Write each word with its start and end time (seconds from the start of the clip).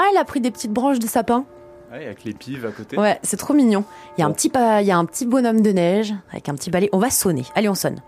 Ah, 0.00 0.04
elle 0.12 0.16
a 0.16 0.24
pris 0.24 0.40
des 0.40 0.52
petites 0.52 0.72
branches 0.72 1.00
de 1.00 1.08
sapin. 1.08 1.44
Ouais, 1.90 2.04
avec 2.06 2.22
les 2.22 2.32
pives 2.32 2.64
à 2.64 2.70
côté. 2.70 2.96
Ouais, 2.96 3.18
c'est 3.24 3.36
trop 3.36 3.52
mignon. 3.52 3.82
Il 4.16 4.20
y, 4.20 4.22
a 4.22 4.26
un 4.26 4.30
petit 4.30 4.48
pa- 4.48 4.80
il 4.80 4.86
y 4.86 4.92
a 4.92 4.96
un 4.96 5.04
petit 5.04 5.26
bonhomme 5.26 5.60
de 5.60 5.72
neige 5.72 6.14
avec 6.30 6.48
un 6.48 6.54
petit 6.54 6.70
balai. 6.70 6.88
On 6.92 6.98
va 6.98 7.10
sonner. 7.10 7.42
Allez, 7.56 7.68
on 7.68 7.74
sonne. 7.74 8.00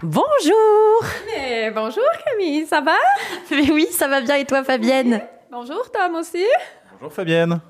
Bonjour 0.00 1.02
bonjour 1.74 2.04
Camille, 2.24 2.66
ça 2.66 2.80
va? 2.80 2.94
Mais 3.50 3.70
oui, 3.72 3.86
ça 3.90 4.06
va 4.06 4.20
bien 4.20 4.36
et 4.36 4.44
toi 4.44 4.62
Fabienne? 4.62 5.20
Bonjour 5.50 5.90
Tom 5.90 6.14
aussi. 6.14 6.44
Bonjour 6.92 7.12
Fabienne. 7.12 7.60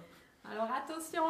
Alors 0.53 0.69
attention, 0.77 1.23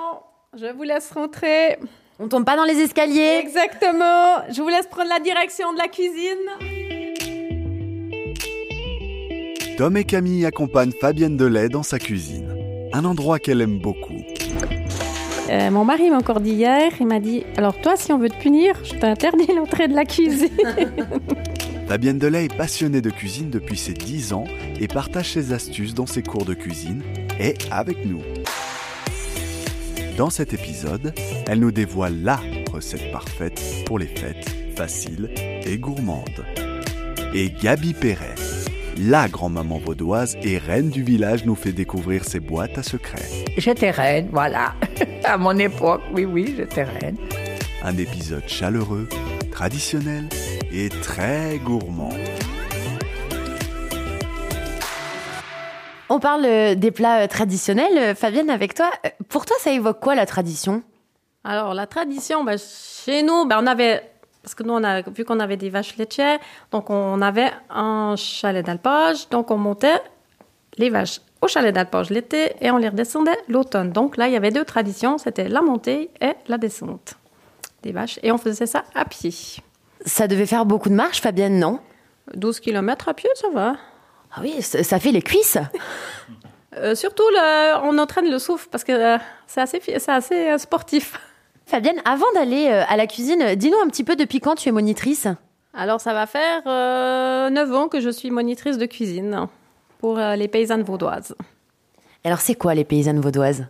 je 0.55 0.67
vous 0.67 0.83
laisse 0.83 1.13
rentrer. 1.13 1.79
On 2.19 2.27
tombe 2.27 2.45
pas 2.45 2.57
dans 2.57 2.65
les 2.65 2.81
escaliers 2.81 3.39
Exactement, 3.39 4.43
je 4.51 4.61
vous 4.61 4.69
laisse 4.69 4.89
prendre 4.89 5.09
la 5.09 5.21
direction 5.21 5.73
de 5.73 5.79
la 5.79 5.87
cuisine. 5.87 6.98
Tom 9.79 9.97
et 9.97 10.03
Camille 10.03 10.45
accompagnent 10.45 10.91
Fabienne 10.91 11.37
Delay 11.37 11.69
dans 11.69 11.85
sa 11.85 12.01
cuisine, 12.01 12.53
un 12.93 13.05
endroit 13.05 13.39
qu'elle 13.39 13.61
aime 13.61 13.79
beaucoup. 13.79 14.25
Euh, 15.51 15.71
mon 15.71 15.85
mari 15.85 16.11
m'a 16.11 16.17
encore 16.17 16.41
dit 16.41 16.51
hier, 16.51 16.91
il 16.99 17.07
m'a 17.07 17.21
dit, 17.21 17.45
alors 17.57 17.81
toi 17.81 17.95
si 17.97 18.13
on 18.13 18.19
veut 18.19 18.29
te 18.29 18.43
punir, 18.43 18.75
je 18.83 18.95
t'interdis 18.95 19.47
l'entrée 19.57 19.87
de 19.87 19.95
la 19.95 20.05
cuisine. 20.05 20.49
Fabienne 21.87 22.19
Delay 22.19 22.47
est 22.47 22.57
passionnée 22.57 23.01
de 23.01 23.11
cuisine 23.11 23.51
depuis 23.51 23.79
ses 23.79 23.95
10 23.95 24.33
ans 24.33 24.47
et 24.81 24.89
partage 24.89 25.35
ses 25.35 25.53
astuces 25.53 25.95
dans 25.95 26.07
ses 26.07 26.25
cours 26.25 26.45
de 26.45 26.55
cuisine 26.55 27.05
et 27.39 27.55
avec 27.71 28.05
nous. 28.05 28.23
Dans 30.17 30.31
cet 30.31 30.55
épisode, 30.55 31.15
elle 31.47 31.61
nous 31.61 31.71
dévoile 31.71 32.21
la 32.21 32.41
recette 32.73 33.13
parfaite 33.13 33.63
pour 33.87 34.01
les 34.01 34.09
fêtes, 34.09 34.75
facile 34.75 35.31
et 35.37 35.79
gourmande. 35.79 36.45
Et 37.33 37.53
Gabi 37.63 37.95
Perret, 37.95 38.35
la 38.99 39.29
grand-maman 39.29 39.79
vaudoise 39.79 40.37
et 40.43 40.59
reine 40.59 40.91
du 40.91 41.03
village, 41.03 41.45
nous 41.45 41.55
fait 41.55 41.73
découvrir 41.73 42.25
ses 42.25 42.41
boîtes 42.41 42.79
à 42.79 42.83
secrets. 42.83 43.45
J'étais 43.57 43.91
reine, 43.91 44.29
voilà. 44.33 44.75
À 45.25 45.37
mon 45.37 45.57
époque, 45.59 46.01
oui, 46.13 46.25
oui, 46.25 46.55
j'étais 46.57 46.85
reine. 46.85 47.17
Un 47.83 47.97
épisode 47.97 48.47
chaleureux, 48.47 49.09
traditionnel 49.53 50.29
et 50.73 50.89
très 50.89 51.59
gourmand. 51.59 52.13
On 56.09 56.19
parle 56.21 56.45
euh, 56.47 56.75
des 56.75 56.91
plats 56.91 57.25
euh, 57.25 57.27
traditionnels. 57.27 57.99
Euh, 57.99 58.15
Fabienne, 58.15 58.49
avec 58.49 58.75
toi, 58.75 58.91
pour 59.29 59.45
toi, 59.45 59.57
ça 59.61 59.71
évoque 59.71 60.01
quoi 60.01 60.15
la 60.15 60.25
tradition? 60.25 60.83
Alors 61.45 61.75
la 61.75 61.87
tradition, 61.87 62.45
bah, 62.45 62.57
chez 62.57 63.23
nous, 63.23 63.45
bah, 63.47 63.59
on 63.61 63.67
avait, 63.67 64.03
parce 64.49 64.55
que 64.55 64.63
nous 64.63 64.73
on 64.73 64.83
a 64.83 65.03
vu 65.03 65.27
qu'on 65.27 65.41
avait 65.41 65.59
des 65.59 65.69
vaches 65.69 65.99
laitières, 65.99 66.39
donc 66.71 66.89
on 66.89 67.21
avait 67.21 67.51
un 67.69 68.15
chalet 68.17 68.65
d'alpage, 68.65 69.29
donc 69.29 69.51
on 69.51 69.59
montait 69.59 70.01
les 70.79 70.89
vaches 70.89 71.21
au 71.43 71.49
chalet 71.49 71.75
d'alpage 71.75 72.09
l'été 72.09 72.53
et 72.63 72.71
on 72.71 72.79
les 72.79 72.89
redescendait 72.89 73.37
l'automne. 73.49 73.93
Donc 73.93 74.17
là 74.17 74.27
il 74.27 74.33
y 74.33 74.37
avait 74.39 74.51
deux 74.51 74.65
traditions, 74.65 75.19
c'était 75.19 75.49
la 75.51 75.61
montée 75.61 76.09
et 76.23 76.33
la 76.47 76.57
descente 76.57 77.17
des 77.83 77.93
vaches, 77.93 78.19
et 78.23 78.33
on 78.33 78.39
faisait 78.39 78.65
ça 78.67 78.85
à 78.95 79.05
pied. 79.05 79.35
Ça 80.07 80.27
devait 80.27 80.47
faire 80.47 80.65
beaucoup 80.65 80.89
de 80.89 80.95
marche, 80.95 81.21
Fabienne, 81.21 81.59
non? 81.59 81.81
12 82.35 82.61
km 82.61 83.11
à 83.11 83.15
pied, 83.15 83.29
ça 83.35 83.49
va. 83.53 83.77
Ah 84.35 84.41
oui, 84.41 84.63
ça 84.63 84.99
fait 84.99 85.13
les 85.13 85.23
cuisses. 85.23 85.59
Euh, 86.77 86.95
surtout, 86.95 87.25
le- 87.33 87.79
on 87.83 87.99
entraîne 87.99 88.31
le 88.31 88.39
souffle 88.39 88.69
parce 88.71 88.85
que 88.85 88.93
euh, 88.93 89.19
c'est 89.49 89.61
assez, 89.63 89.81
assez 90.07 90.51
euh, 90.51 90.59
sportif. 90.59 91.19
Fabienne, 91.69 92.01
avant 92.07 92.27
d'aller 92.35 92.69
euh, 92.71 92.83
à 92.89 92.97
la 92.97 93.07
cuisine, 93.07 93.55
dis-nous 93.55 93.77
un 93.85 93.89
petit 93.89 94.03
peu 94.03 94.17
depuis 94.17 94.41
quand 94.41 94.55
tu 94.55 94.71
es 94.71 94.73
monitrice? 94.73 95.29
Alors, 95.75 96.01
ça 96.01 96.15
va 96.15 96.27
faire 96.27 96.63
euh, 96.67 97.51
9 97.51 97.75
ans 97.75 97.89
que 97.89 98.01
je 98.01 98.09
suis 98.09 98.31
monitrice 98.31 98.79
de 98.79 98.87
cuisine 98.87 99.47
pour 99.99 100.19
euh, 100.19 100.35
les 100.35 100.49
paysannes 100.49 100.83
vaudoises. 100.83 101.35
Alors, 102.25 102.41
c'est 102.41 102.55
quoi 102.55 102.75
les 102.75 102.85
paysannes 102.85 103.21
vaudoises? 103.21 103.67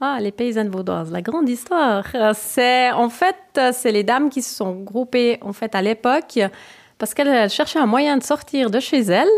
Ah, 0.00 0.16
les 0.20 0.32
paysannes 0.32 0.70
vaudoises, 0.70 1.12
la 1.12 1.20
grande 1.20 1.50
histoire. 1.50 2.02
Euh, 2.14 2.32
C'est 2.34 2.90
en 2.92 3.10
fait, 3.10 3.36
c'est 3.74 3.92
les 3.92 4.04
dames 4.04 4.30
qui 4.30 4.40
se 4.40 4.54
sont 4.54 4.72
groupées 4.72 5.38
en 5.42 5.52
fait 5.52 5.74
à 5.74 5.82
l'époque 5.82 6.40
parce 6.96 7.12
qu'elles 7.12 7.28
elles 7.28 7.50
cherchaient 7.50 7.78
un 7.78 7.86
moyen 7.86 8.16
de 8.16 8.22
sortir 8.22 8.70
de 8.70 8.80
chez 8.80 9.00
elles 9.00 9.28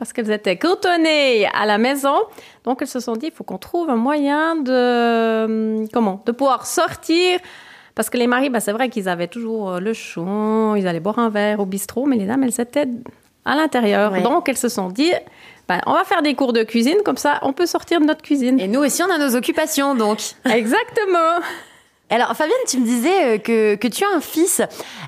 parce 0.00 0.14
qu'elles 0.14 0.30
étaient 0.30 0.56
cantonnées 0.56 1.46
à 1.52 1.66
la 1.66 1.76
maison. 1.76 2.14
Donc 2.64 2.78
elles 2.80 2.88
se 2.88 3.00
sont 3.00 3.16
dit, 3.16 3.26
il 3.26 3.32
faut 3.32 3.44
qu'on 3.44 3.58
trouve 3.58 3.90
un 3.90 3.96
moyen 3.96 4.56
de 4.56 4.72
euh, 4.72 5.86
comment, 5.92 6.22
de 6.24 6.32
pouvoir 6.32 6.64
sortir. 6.64 7.38
Parce 7.94 8.08
que 8.08 8.16
les 8.16 8.26
maris, 8.26 8.48
bah, 8.48 8.60
c'est 8.60 8.72
vrai 8.72 8.88
qu'ils 8.88 9.10
avaient 9.10 9.28
toujours 9.28 9.72
euh, 9.72 9.78
le 9.78 9.92
chon, 9.92 10.74
ils 10.74 10.88
allaient 10.88 11.00
boire 11.00 11.18
un 11.18 11.28
verre 11.28 11.60
au 11.60 11.66
bistrot, 11.66 12.06
mais 12.06 12.16
les 12.16 12.24
dames, 12.24 12.42
elles 12.44 12.58
étaient 12.58 12.88
à 13.44 13.54
l'intérieur. 13.54 14.12
Ouais. 14.12 14.22
Donc 14.22 14.48
elles 14.48 14.56
se 14.56 14.70
sont 14.70 14.88
dit, 14.88 15.12
bah, 15.68 15.82
on 15.84 15.92
va 15.92 16.04
faire 16.04 16.22
des 16.22 16.34
cours 16.34 16.54
de 16.54 16.62
cuisine, 16.62 16.96
comme 17.04 17.18
ça 17.18 17.38
on 17.42 17.52
peut 17.52 17.66
sortir 17.66 18.00
de 18.00 18.06
notre 18.06 18.22
cuisine. 18.22 18.58
Et 18.58 18.68
nous 18.68 18.80
aussi, 18.80 19.02
on 19.02 19.10
a 19.12 19.18
nos 19.18 19.36
occupations, 19.36 19.94
donc. 19.94 20.20
Exactement. 20.46 21.44
Alors, 22.12 22.34
Fabienne, 22.34 22.56
tu 22.66 22.80
me 22.80 22.84
disais 22.84 23.36
euh, 23.36 23.38
que, 23.38 23.76
que 23.76 23.86
tu 23.86 24.02
as 24.04 24.08
un 24.12 24.20
fils. 24.20 24.60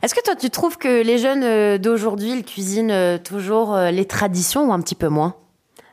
Est-ce 0.03 0.15
que 0.15 0.23
toi, 0.23 0.37
tu 0.37 0.51
trouves 0.51 0.79
que 0.79 1.03
les 1.03 1.19
jeunes 1.19 1.43
euh, 1.43 1.77
d'aujourd'hui, 1.77 2.31
ils 2.31 2.45
cuisinent 2.45 2.93
euh, 2.93 3.19
toujours 3.19 3.77
les 3.77 4.05
traditions 4.05 4.69
ou 4.69 4.73
un 4.73 4.81
petit 4.81 4.95
peu 4.95 5.09
moins? 5.09 5.35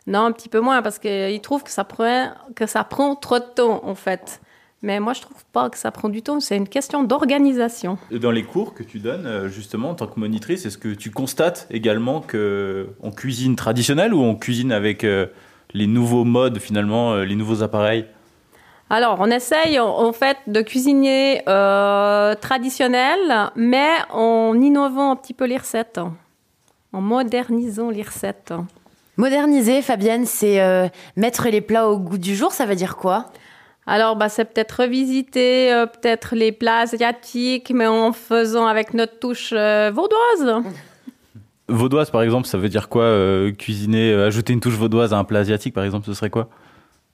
Non, 0.05 0.19
un 0.25 0.31
petit 0.31 0.49
peu 0.49 0.59
moins 0.59 0.83
parce 0.83 0.99
qu'ils 0.99 1.41
trouvent 1.41 1.63
que 1.63 1.71
ça 1.71 1.83
prend 1.83 2.29
que 2.55 2.67
ça 2.67 2.83
prend 2.83 3.15
trop 3.15 3.39
de 3.39 3.43
temps 3.43 3.81
en 3.83 3.95
fait. 3.95 4.39
Mais 4.81 4.99
moi, 4.99 5.13
je 5.13 5.21
trouve 5.21 5.43
pas 5.51 5.69
que 5.69 5.77
ça 5.77 5.91
prend 5.91 6.09
du 6.09 6.21
temps. 6.21 6.39
C'est 6.39 6.55
une 6.55 6.69
question 6.69 7.03
d'organisation. 7.03 7.97
Dans 8.11 8.31
les 8.31 8.43
cours 8.43 8.73
que 8.73 8.83
tu 8.83 8.99
donnes, 8.99 9.47
justement, 9.49 9.89
en 9.89 9.95
tant 9.95 10.07
que 10.07 10.19
monitrice, 10.19 10.65
est-ce 10.65 10.77
que 10.77 10.93
tu 10.93 11.11
constates 11.11 11.67
également 11.69 12.21
que 12.21 12.87
on 13.01 13.11
cuisine 13.11 13.55
traditionnel 13.55 14.13
ou 14.13 14.21
on 14.21 14.35
cuisine 14.35 14.71
avec 14.71 15.03
les 15.73 15.87
nouveaux 15.87 16.23
modes, 16.23 16.59
finalement, 16.59 17.17
les 17.17 17.35
nouveaux 17.35 17.61
appareils? 17.61 18.05
Alors, 18.89 19.17
on 19.19 19.29
essaye 19.29 19.79
en, 19.79 19.87
en 19.87 20.13
fait 20.13 20.37
de 20.47 20.61
cuisiner 20.61 21.43
euh, 21.47 22.33
traditionnel, 22.35 23.19
mais 23.55 23.89
en 24.11 24.59
innovant 24.59 25.11
un 25.11 25.15
petit 25.15 25.35
peu 25.35 25.45
les 25.45 25.57
recettes, 25.57 25.99
en 26.91 27.01
modernisant 27.01 27.91
les 27.91 28.01
recettes. 28.01 28.53
Moderniser, 29.15 29.81
Fabienne, 29.81 30.25
c'est 30.25 30.61
euh, 30.61 30.87
mettre 31.17 31.49
les 31.49 31.61
plats 31.61 31.89
au 31.89 31.99
goût 31.99 32.17
du 32.17 32.35
jour, 32.35 32.51
ça 32.51 32.65
veut 32.65 32.75
dire 32.75 32.95
quoi? 32.95 33.25
Alors, 33.85 34.15
bah, 34.15 34.29
c'est 34.29 34.45
peut-être 34.45 34.81
revisiter 34.81 35.73
euh, 35.73 35.85
peut-être 35.85 36.35
les 36.35 36.51
plats 36.51 36.79
asiatiques, 36.79 37.71
mais 37.71 37.87
en 37.87 38.11
faisant 38.11 38.65
avec 38.65 38.93
notre 38.93 39.19
touche 39.19 39.51
euh, 39.53 39.91
vaudoise. 39.93 40.63
Vaudoise, 41.67 42.09
par 42.09 42.23
exemple, 42.23 42.47
ça 42.47 42.57
veut 42.57 42.69
dire 42.69 42.89
quoi 42.89 43.03
euh, 43.03 43.51
Cuisiner, 43.51 44.13
euh, 44.13 44.27
ajouter 44.27 44.53
une 44.53 44.59
touche 44.59 44.75
vaudoise 44.75 45.13
à 45.13 45.17
un 45.17 45.23
plat 45.23 45.39
asiatique, 45.39 45.73
par 45.73 45.83
exemple, 45.83 46.07
ce 46.07 46.13
serait 46.13 46.29
quoi? 46.29 46.49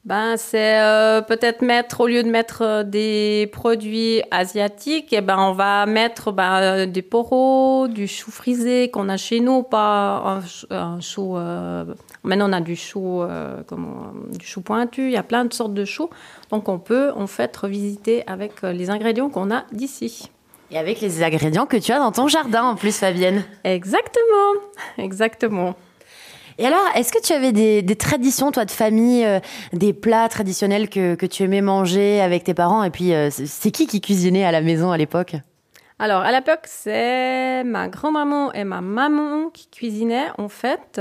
Ben, 0.06 0.38
c'est 0.38 0.80
euh, 0.80 1.22
peut-être 1.24 1.64
mettre, 1.64 2.02
au 2.02 2.08
lieu 2.08 2.22
de 2.22 2.30
mettre 2.30 2.62
euh, 2.62 2.84
des 2.84 3.50
produits 3.52 4.22
asiatiques, 4.30 5.08
eh 5.14 5.22
ben, 5.22 5.36
on 5.40 5.54
va 5.54 5.88
mettre 5.88 6.32
ben, 6.32 6.62
euh, 6.62 6.86
des 6.86 7.02
poros, 7.02 7.88
du 7.88 8.08
chou 8.08 8.30
frisé 8.30 8.92
qu'on 8.92 9.10
a 9.10 9.18
chez 9.18 9.40
nous, 9.40 9.64
pas 9.64 10.22
un, 10.24 10.42
ch- 10.42 10.68
un 10.70 11.00
chou. 11.02 11.36
euh, 11.38 11.86
maintenant, 12.22 12.50
on 12.52 12.54
a 12.54 12.62
du 12.62 12.76
chou, 12.76 13.24
euh, 13.24 13.64
comment, 13.66 14.12
du 14.32 14.46
chou 14.46 14.62
pointu, 14.62 15.06
il 15.08 15.12
y 15.14 15.18
a 15.18 15.24
plein 15.24 15.44
de 15.44 15.52
sortes 15.54 15.74
de 15.74 15.86
choux. 15.86 16.12
Donc, 16.52 16.70
on 16.70 16.78
peut 16.78 17.12
en 17.16 17.26
fait 17.26 17.58
revisiter 17.58 18.24
avec 18.28 18.64
euh, 18.64 18.74
les 18.74 18.92
ingrédients 18.92 19.30
qu'on 19.30 19.50
a 19.50 19.64
d'ici. 19.72 20.30
Et 20.70 20.78
avec 20.78 21.02
les 21.02 21.24
ingrédients 21.24 21.66
que 21.66 21.78
tu 21.78 21.92
as 21.92 21.98
dans 21.98 22.12
ton 22.12 22.28
jardin, 22.28 22.62
en 22.64 22.76
plus, 22.76 22.96
Fabienne. 22.96 23.44
Exactement, 23.64 24.62
exactement. 25.00 25.74
Et 26.58 26.66
alors, 26.66 26.86
est-ce 26.96 27.12
que 27.12 27.22
tu 27.22 27.34
avais 27.34 27.52
des, 27.52 27.82
des 27.82 27.96
traditions, 27.96 28.52
toi, 28.52 28.66
de 28.66 28.72
famille, 28.72 29.26
euh, 29.26 29.40
des 29.74 29.94
plats 29.94 30.30
traditionnels 30.30 30.90
que, 30.90 31.16
que 31.16 31.26
tu 31.26 31.44
aimais 31.44 31.62
manger 31.62 32.22
avec 32.22 32.44
tes 32.44 32.54
parents 32.54 32.84
Et 32.84 32.92
puis, 32.92 33.14
euh, 33.14 33.30
c'est 33.30 33.72
qui 33.72 33.88
qui 33.88 34.00
cuisinait 34.00 34.46
à 34.46 34.52
la 34.52 34.62
maison 34.62 34.92
à 34.92 34.98
l'époque? 34.98 35.36
Alors, 36.00 36.22
à 36.22 36.32
l'époque, 36.32 36.64
c'est 36.66 37.64
ma 37.64 37.88
grand-maman 37.88 38.54
et 38.54 38.64
ma 38.64 38.82
maman 38.82 39.50
qui 39.50 39.68
cuisinaient, 39.68 40.28
en 40.38 40.50
fait. 40.50 41.00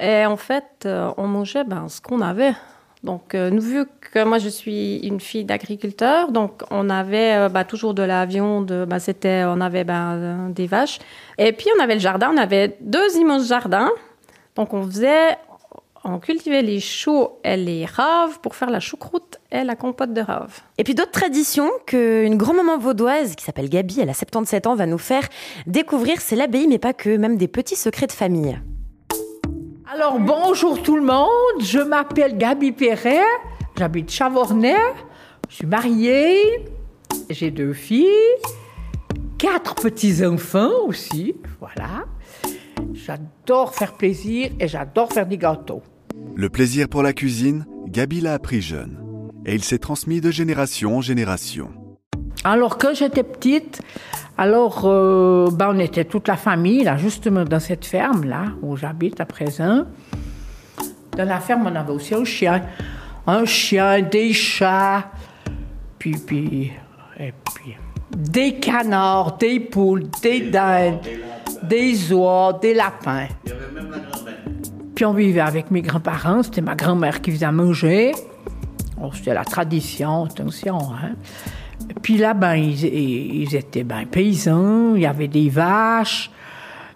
Et 0.00 0.26
en 0.26 0.36
fait, 0.36 0.84
euh, 0.86 1.10
on 1.16 1.26
mangeait 1.26 1.64
ben, 1.64 1.88
ce 1.88 2.00
qu'on 2.00 2.20
avait. 2.20 2.52
Donc, 3.02 3.34
euh, 3.34 3.50
nous, 3.50 3.60
vu 3.60 3.84
que 4.12 4.22
moi, 4.22 4.38
je 4.38 4.48
suis 4.48 4.98
une 4.98 5.18
fille 5.18 5.44
d'agriculteur, 5.44 6.30
donc 6.30 6.62
on 6.70 6.88
avait 6.88 7.48
bah, 7.48 7.64
toujours 7.64 7.94
de 7.94 8.02
la 8.02 8.26
viande, 8.26 8.86
bah, 8.88 9.00
c'était, 9.00 9.42
on 9.46 9.60
avait 9.60 9.84
euh, 9.88 10.48
des 10.50 10.66
vaches. 10.66 10.98
Et 11.36 11.52
puis, 11.52 11.66
on 11.76 11.82
avait 11.82 11.94
le 11.94 12.00
jardin, 12.00 12.30
on 12.32 12.36
avait 12.36 12.76
deux 12.80 13.16
immenses 13.16 13.48
jardins. 13.48 13.90
Donc, 14.56 14.74
on 14.74 14.84
faisait, 14.84 15.36
on 16.04 16.18
cultivait 16.18 16.62
les 16.62 16.80
choux 16.80 17.28
et 17.44 17.56
les 17.56 17.86
raves 17.86 18.40
pour 18.40 18.54
faire 18.54 18.70
la 18.70 18.80
choucroute 18.80 19.38
et 19.50 19.64
la 19.64 19.76
compote 19.76 20.12
de 20.12 20.20
raves. 20.20 20.60
Et 20.78 20.84
puis 20.84 20.94
d'autres 20.94 21.12
traditions 21.12 21.70
qu'une 21.86 22.36
grand-maman 22.36 22.78
vaudoise 22.78 23.34
qui 23.34 23.44
s'appelle 23.44 23.68
Gabi, 23.68 24.00
elle 24.00 24.10
a 24.10 24.14
77 24.14 24.66
ans, 24.66 24.74
va 24.74 24.86
nous 24.86 24.98
faire 24.98 25.26
découvrir. 25.66 26.20
C'est 26.20 26.36
l'abbaye, 26.36 26.66
mais 26.66 26.78
pas 26.78 26.92
que, 26.92 27.16
même 27.16 27.36
des 27.36 27.48
petits 27.48 27.76
secrets 27.76 28.06
de 28.06 28.12
famille. 28.12 28.58
Alors 29.94 30.18
bonjour 30.18 30.82
tout 30.82 30.96
le 30.96 31.02
monde, 31.02 31.60
je 31.60 31.78
m'appelle 31.78 32.38
Gabi 32.38 32.72
Perret, 32.72 33.20
j'habite 33.76 34.10
Chavornay, 34.10 34.74
je 35.50 35.56
suis 35.56 35.66
mariée, 35.66 36.64
j'ai 37.28 37.50
deux 37.50 37.74
filles, 37.74 38.08
quatre 39.36 39.74
petits-enfants 39.74 40.86
aussi, 40.86 41.34
voilà. 41.60 42.06
J'adore 42.92 43.74
faire 43.74 43.94
plaisir 43.94 44.50
et 44.60 44.68
j'adore 44.68 45.12
faire 45.12 45.26
des 45.26 45.38
gâteaux. 45.38 45.82
Le 46.34 46.48
plaisir 46.48 46.88
pour 46.88 47.02
la 47.02 47.12
cuisine, 47.12 47.66
Gabi 47.88 48.20
l'a 48.20 48.34
appris 48.34 48.60
jeune. 48.60 48.98
Et 49.44 49.54
il 49.54 49.64
s'est 49.64 49.78
transmis 49.78 50.20
de 50.20 50.30
génération 50.30 50.98
en 50.98 51.00
génération. 51.00 51.70
Alors 52.44 52.78
quand 52.78 52.94
j'étais 52.94 53.22
petite, 53.22 53.82
alors 54.36 54.82
euh, 54.84 55.48
ben, 55.50 55.72
on 55.74 55.78
était 55.78 56.04
toute 56.04 56.28
la 56.28 56.36
famille 56.36 56.84
là, 56.84 56.96
justement 56.96 57.44
dans 57.44 57.60
cette 57.60 57.84
ferme 57.84 58.24
là 58.24 58.46
où 58.62 58.76
j'habite 58.76 59.20
à 59.20 59.26
présent. 59.26 59.84
Dans 61.16 61.28
la 61.28 61.40
ferme, 61.40 61.66
on 61.66 61.76
avait 61.76 61.92
aussi 61.92 62.14
un 62.14 62.24
chien, 62.24 62.62
un 63.26 63.44
chien, 63.44 64.00
des 64.02 64.32
chats, 64.32 65.10
puis 65.98 66.16
puis 66.16 66.72
et 67.20 67.32
puis 67.44 67.76
des 68.16 68.54
canards, 68.54 69.36
des 69.38 69.60
poules, 69.60 70.04
des 70.22 70.40
dindes, 70.40 70.98
des 71.62 72.12
oies, 72.12 72.58
des 72.60 72.74
lapins. 72.74 73.28
Puis 74.94 75.04
on 75.04 75.14
vivait 75.14 75.40
avec 75.40 75.70
mes 75.70 75.82
grands-parents, 75.82 76.42
c'était 76.42 76.60
ma 76.60 76.74
grand-mère 76.74 77.20
qui 77.20 77.30
faisait 77.30 77.46
à 77.46 77.52
manger. 77.52 78.12
Oh, 79.00 79.10
c'était 79.14 79.34
la 79.34 79.44
tradition, 79.44 80.24
attention. 80.24 80.78
Hein. 80.78 81.14
Puis 82.02 82.18
là, 82.18 82.34
ben, 82.34 82.54
ils, 82.54 82.84
ils 82.84 83.54
étaient 83.54 83.84
ben, 83.84 84.06
paysans, 84.06 84.94
il 84.94 85.02
y 85.02 85.06
avait 85.06 85.28
des 85.28 85.48
vaches, 85.48 86.30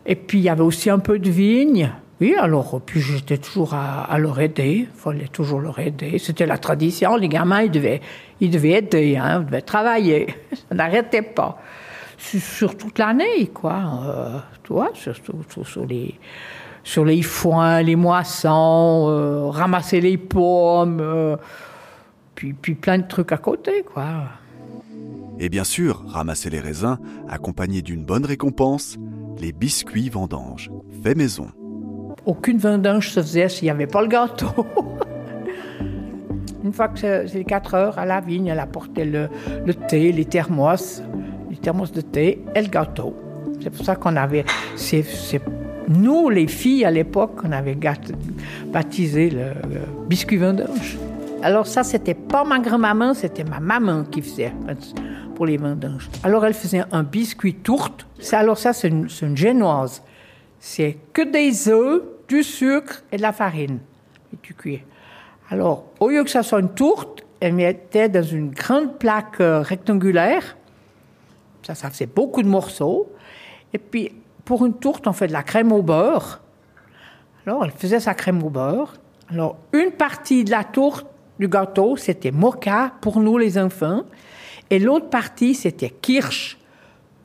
et 0.04 0.14
puis 0.14 0.38
il 0.38 0.44
y 0.44 0.48
avait 0.48 0.62
aussi 0.62 0.90
un 0.90 0.98
peu 0.98 1.18
de 1.18 1.30
vignes. 1.30 1.90
Oui, 2.20 2.34
alors, 2.38 2.80
puis 2.84 3.00
j'étais 3.00 3.36
toujours 3.36 3.74
à, 3.74 4.04
à 4.04 4.18
leur 4.18 4.40
aider, 4.40 4.88
il 4.90 4.98
fallait 4.98 5.28
toujours 5.28 5.60
leur 5.60 5.78
aider. 5.78 6.18
C'était 6.18 6.46
la 6.46 6.56
tradition, 6.56 7.16
les 7.16 7.28
gamins, 7.28 7.62
ils 7.62 7.70
devaient, 7.70 8.00
ils 8.40 8.50
devaient 8.50 8.78
aider, 8.78 9.16
hein, 9.16 9.40
ils 9.40 9.46
devaient 9.46 9.62
travailler. 9.62 10.34
Ça 10.52 10.74
n'arrêtait 10.74 11.22
pas. 11.22 11.58
Sur, 12.18 12.40
sur 12.40 12.76
toute 12.76 12.98
l'année, 12.98 13.48
quoi. 13.52 13.82
Euh, 14.04 14.38
tu 14.62 14.72
vois, 14.72 14.90
sur, 14.94 15.14
sur 15.64 15.86
les 15.86 16.14
sur 16.86 17.04
les 17.04 17.20
foins, 17.20 17.82
les 17.82 17.96
moissons, 17.96 19.06
euh, 19.08 19.50
ramasser 19.50 20.00
les 20.00 20.16
pommes, 20.16 21.00
euh, 21.00 21.36
puis, 22.36 22.52
puis 22.52 22.76
plein 22.76 22.98
de 22.98 23.08
trucs 23.08 23.32
à 23.32 23.38
côté, 23.38 23.82
quoi. 23.82 24.04
Et 25.40 25.48
bien 25.48 25.64
sûr, 25.64 26.04
ramasser 26.06 26.48
les 26.48 26.60
raisins, 26.60 26.96
accompagnés 27.28 27.82
d'une 27.82 28.04
bonne 28.04 28.24
récompense, 28.24 28.98
les 29.40 29.50
biscuits 29.50 30.08
vendanges, 30.08 30.70
fait 31.02 31.16
maison. 31.16 31.48
Aucune 32.24 32.58
vendange 32.58 33.10
se 33.10 33.20
faisait 33.20 33.48
s'il 33.48 33.64
n'y 33.64 33.70
avait 33.70 33.88
pas 33.88 34.02
le 34.02 34.08
gâteau. 34.08 34.46
Une 36.64 36.72
fois 36.72 36.86
que 36.86 37.00
c'est 37.00 37.26
c'est 37.26 37.44
4 37.44 37.74
heures 37.74 37.98
à 37.98 38.06
la 38.06 38.20
vigne, 38.20 38.46
elle 38.46 38.60
apportait 38.60 39.04
le, 39.04 39.28
le 39.64 39.74
thé, 39.74 40.12
les 40.12 40.24
thermos, 40.24 41.02
thermos 41.66 41.90
de 41.90 42.00
thé 42.00 42.44
et 42.54 42.62
le 42.62 42.68
gâteau. 42.68 43.16
C'est 43.60 43.70
pour 43.70 43.84
ça 43.84 43.96
qu'on 43.96 44.14
avait. 44.14 44.44
c'est 44.76 45.04
nous, 45.88 46.28
les 46.28 46.46
filles, 46.46 46.84
à 46.84 46.92
l'époque, 46.92 47.40
on 47.42 47.50
avait 47.50 47.76
baptisé 48.72 49.30
le, 49.30 49.46
biscuit 50.08 50.36
vendange. 50.36 50.96
Alors, 51.42 51.66
ça, 51.66 51.82
c'était 51.82 52.14
pas 52.14 52.44
ma 52.44 52.60
grand-maman, 52.60 53.14
c'était 53.14 53.42
ma 53.42 53.58
maman 53.58 54.04
qui 54.04 54.22
faisait 54.22 54.52
pour 55.34 55.46
les 55.46 55.56
vendanges. 55.56 56.08
Alors, 56.22 56.46
elle 56.46 56.54
faisait 56.54 56.84
un 56.92 57.02
biscuit 57.02 57.54
tourte. 57.54 58.06
Alors, 58.30 58.58
ça, 58.58 58.72
c'est 58.72 58.88
une, 58.88 59.08
une 59.22 59.36
génoise. 59.36 60.02
C'est 60.60 60.96
que 61.12 61.22
des 61.22 61.68
œufs, 61.68 62.02
du 62.28 62.44
sucre 62.44 63.02
et 63.10 63.16
de 63.16 63.22
la 63.22 63.32
farine. 63.32 63.80
Et 64.32 64.36
tu 64.40 64.54
cuis. 64.54 64.82
Alors, 65.50 65.86
au 65.98 66.10
lieu 66.10 66.22
que 66.22 66.30
ça 66.30 66.44
soit 66.44 66.60
une 66.60 66.74
tourte, 66.74 67.24
elle 67.40 67.54
mettait 67.54 68.08
dans 68.08 68.22
une 68.22 68.50
grande 68.50 68.98
plaque 68.98 69.40
euh, 69.40 69.62
rectangulaire. 69.62 70.56
Ça, 71.66 71.74
ça 71.74 71.90
faisait 71.90 72.06
beaucoup 72.06 72.42
de 72.44 72.48
morceaux. 72.48 73.10
Et 73.72 73.78
puis, 73.78 74.12
pour 74.44 74.64
une 74.64 74.74
tourte, 74.74 75.08
on 75.08 75.12
fait 75.12 75.26
de 75.26 75.32
la 75.32 75.42
crème 75.42 75.72
au 75.72 75.82
beurre. 75.82 76.40
Alors, 77.44 77.64
elle 77.64 77.72
faisait 77.72 77.98
sa 77.98 78.14
crème 78.14 78.40
au 78.44 78.50
beurre. 78.50 78.94
Alors, 79.30 79.56
une 79.72 79.90
partie 79.90 80.44
de 80.44 80.52
la 80.52 80.62
tourte 80.62 81.06
du 81.40 81.48
gâteau, 81.48 81.96
c'était 81.96 82.30
mocha 82.30 82.92
pour 83.00 83.18
nous, 83.18 83.36
les 83.36 83.58
enfants. 83.58 84.04
Et 84.70 84.78
l'autre 84.78 85.10
partie, 85.10 85.54
c'était 85.54 85.90
kirsch 85.90 86.56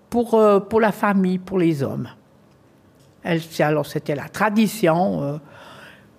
pour, 0.10 0.34
euh, 0.34 0.60
pour 0.60 0.82
la 0.82 0.92
famille, 0.92 1.38
pour 1.38 1.60
les 1.60 1.84
hommes. 1.84 2.10
Alors, 3.60 3.86
c'était 3.86 4.16
la 4.16 4.28
tradition. 4.28 5.22
euh. 5.22 5.38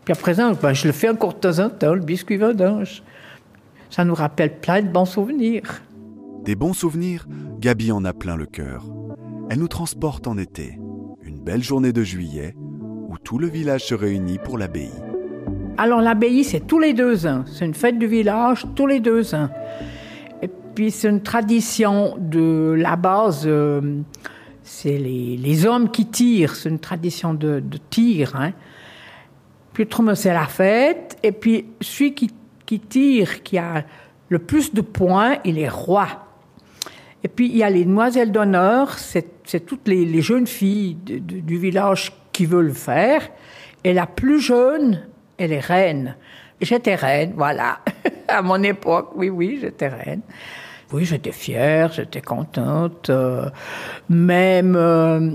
Puis 0.05 0.13
à 0.13 0.17
présent, 0.17 0.53
ben, 0.53 0.73
je 0.73 0.87
le 0.87 0.93
fais 0.93 1.09
encore 1.09 1.35
de 1.35 1.41
temps 1.41 1.59
en 1.59 1.71
temps, 1.71 1.95
le 1.95 2.01
biscuit 2.01 2.37
vendange. 2.37 3.03
Ça 3.91 4.05
nous 4.05 4.15
rappelle 4.15 4.61
plein 4.61 4.81
de 4.81 4.89
bons 4.89 5.07
souvenirs. 5.07 5.83
Des 6.45 6.57
bons 6.57 6.73
souvenirs, 6.73 7.29
Gabi 7.61 7.93
en 7.93 8.05
a 8.05 8.13
plein 8.13 8.35
le 8.35 8.47
cœur. 8.47 8.85
Elle 9.49 9.61
nous 9.61 9.69
transporte 9.69 10.27
en 10.27 10.37
été, 10.37 10.77
une 11.23 11.39
belle 11.39 11.63
journée 11.63 11.93
de 11.93 12.03
juillet, 12.03 12.57
où 13.09 13.17
tout 13.17 13.39
le 13.39 13.47
village 13.47 13.85
se 13.85 13.95
réunit 13.95 14.39
pour 14.39 14.59
l'abbaye. 14.59 14.91
Alors 15.79 16.01
l'abbaye, 16.01 16.43
c'est 16.43 16.67
tous 16.67 16.81
les 16.81 16.95
deux 16.95 17.29
ans. 17.29 17.45
C'est 17.47 17.65
une 17.65 17.75
fête 17.75 17.97
du 17.97 18.09
village 18.09 18.67
tous 18.75 18.89
les 18.89 18.99
deux 18.99 19.37
ans. 19.37 19.51
Et 20.43 20.51
puis 20.75 20.91
c'est 20.91 21.09
une 21.09 21.23
tradition 21.23 22.17
de 22.19 22.75
la 22.77 22.97
base. 22.97 23.45
euh, 23.47 24.01
c'est 24.65 24.99
les, 24.99 25.65
hommes 25.65 25.93
qui 25.93 26.07
tirent. 26.07 26.57
C'est 26.57 26.71
une 26.71 26.81
tradition 26.81 27.35
de, 27.35 27.63
tir. 27.89 28.35
Hein. 28.35 28.51
Puis 29.73 29.87
c'est 30.15 30.35
la 30.35 30.47
fête. 30.47 31.19
Et 31.23 31.31
puis 31.31 31.67
celui 31.81 32.15
qui 32.15 32.81
tire, 32.81 33.45
qui 33.45 33.59
a 33.59 33.85
le 34.29 34.39
plus 34.41 34.75
de 34.75 34.81
points, 34.81 35.37
il 35.45 35.59
est 35.59 35.69
roi. 35.69 36.09
Et 37.25 37.29
puis 37.29 37.49
il 37.49 37.57
y 37.57 37.63
a 37.63 37.71
les 37.71 37.85
demoiselles 37.85 38.33
d'honneur. 38.33 38.99
C'est 38.99 39.67
toutes 39.67 39.87
les, 39.89 40.23
jeunes 40.23 40.47
filles 40.47 40.97
du 40.97 41.59
village 41.59 42.13
qui 42.33 42.47
veulent 42.47 42.67
le 42.67 42.73
faire. 42.73 43.29
Et 43.85 43.93
la 43.93 44.07
plus 44.07 44.41
jeune, 44.41 45.03
elle 45.39 45.53
est 45.53 45.61
reine. 45.61 46.17
J'étais 46.61 46.95
reine, 46.95 47.33
voilà. 47.37 47.81
à 48.29 48.43
mon 48.43 48.63
époque, 48.63 49.11
oui, 49.17 49.29
oui, 49.29 49.59
j'étais 49.61 49.89
reine. 49.89 50.21
Oui, 50.93 51.05
j'étais 51.05 51.33
fière, 51.33 51.93
j'étais 51.93 52.21
contente. 52.21 53.11
euh, 53.11 53.49
même 54.09 54.77
euh, 54.77 55.31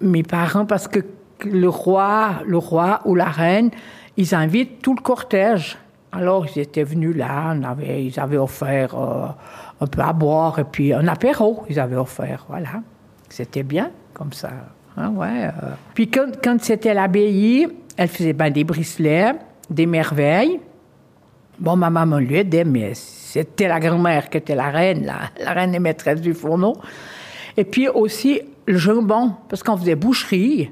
mes 0.00 0.22
parents, 0.22 0.66
parce 0.66 0.88
que 0.88 1.00
le 1.44 1.68
roi, 1.68 2.42
le 2.46 2.58
roi 2.58 3.00
ou 3.04 3.14
la 3.14 3.26
reine, 3.26 3.70
ils 4.16 4.34
invitent 4.34 4.80
tout 4.80 4.94
le 4.94 5.02
cortège. 5.02 5.76
Alors, 6.12 6.46
ils 6.46 6.60
étaient 6.60 6.84
venus 6.84 7.16
là, 7.16 7.56
ils 7.84 8.20
avaient 8.20 8.36
offert 8.36 8.94
euh, 8.94 9.26
un 9.80 9.86
peu 9.86 10.00
à 10.00 10.12
boire 10.12 10.58
et 10.58 10.64
puis 10.64 10.92
un 10.92 11.06
apéro, 11.08 11.64
ils 11.68 11.80
avaient 11.80 11.96
offert, 11.96 12.46
voilà. 12.48 12.82
C'était 13.28 13.62
bien, 13.62 13.90
comme 14.12 14.32
ça. 14.32 14.50
hein, 14.96 15.10
ouais, 15.10 15.46
euh. 15.46 15.74
Puis 15.94 16.08
quand, 16.08 16.30
quand 16.42 16.56
c'était 16.60 16.94
l'abbaye, 16.94 17.66
elle 17.96 18.08
faisait 18.08 18.32
ben, 18.32 18.50
des 18.50 18.64
bricelets, 18.64 19.34
des 19.70 19.86
merveilles. 19.86 20.60
Bon, 21.58 21.76
ma 21.76 21.90
maman 21.90 22.18
lui 22.18 22.36
aidait, 22.36 22.64
mais 22.64 22.92
c'était 23.34 23.68
la 23.68 23.80
grand-mère 23.80 24.28
qui 24.28 24.38
était 24.38 24.54
la 24.54 24.70
reine, 24.70 25.06
la, 25.38 25.52
reine 25.52 25.74
et 25.74 25.78
maîtresse 25.78 26.20
du 26.20 26.34
fourneau. 26.34 26.76
Et 27.56 27.64
puis 27.64 27.88
aussi 27.88 28.40
le 28.66 28.76
jambon, 28.76 29.34
parce 29.48 29.62
qu'on 29.62 29.76
faisait 29.76 29.94
boucherie. 29.94 30.70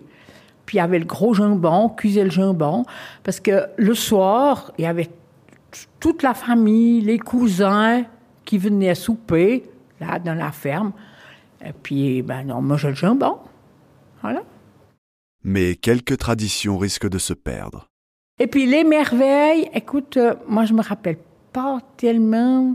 Puis 0.67 0.77
il 0.77 0.81
y 0.81 0.81
avait 0.81 0.99
le 0.99 1.05
gros 1.05 1.35
jambon, 1.35 1.89
cuisait 1.89 2.25
le 2.25 2.31
jambon. 2.31 2.85
Parce 3.23 3.41
que 3.41 3.67
le 3.77 3.95
soir, 3.95 4.73
il 4.79 4.85
y 4.85 4.87
avait 4.87 5.11
toute 6.01 6.23
la 6.23 6.35
famille, 6.35 7.01
les 7.01 7.19
cousins 7.19 8.05
qui 8.53 8.59
venaient 8.59 8.95
souper, 8.95 9.65
là, 9.99 10.19
dans 10.19 10.35
la 10.35 10.53
ferme. 10.53 10.93
Et 11.65 11.73
puis, 11.73 12.21
ben, 12.21 12.51
on 12.51 12.61
mangeait 12.61 12.91
le 12.91 12.95
jambon. 12.95 13.39
Voilà. 14.21 14.43
Mais 15.43 15.75
quelques 15.75 16.19
traditions 16.19 16.77
risquent 16.77 17.09
de 17.09 17.17
se 17.17 17.33
perdre. 17.33 17.87
Et 18.39 18.47
puis 18.47 18.67
les 18.67 18.85
merveilles, 18.85 19.71
écoute, 19.73 20.19
euh, 20.19 20.35
moi 20.47 20.67
je 20.67 20.75
me 20.75 20.83
rappelle 20.83 21.17
pas 21.51 21.81
tellement. 21.97 22.75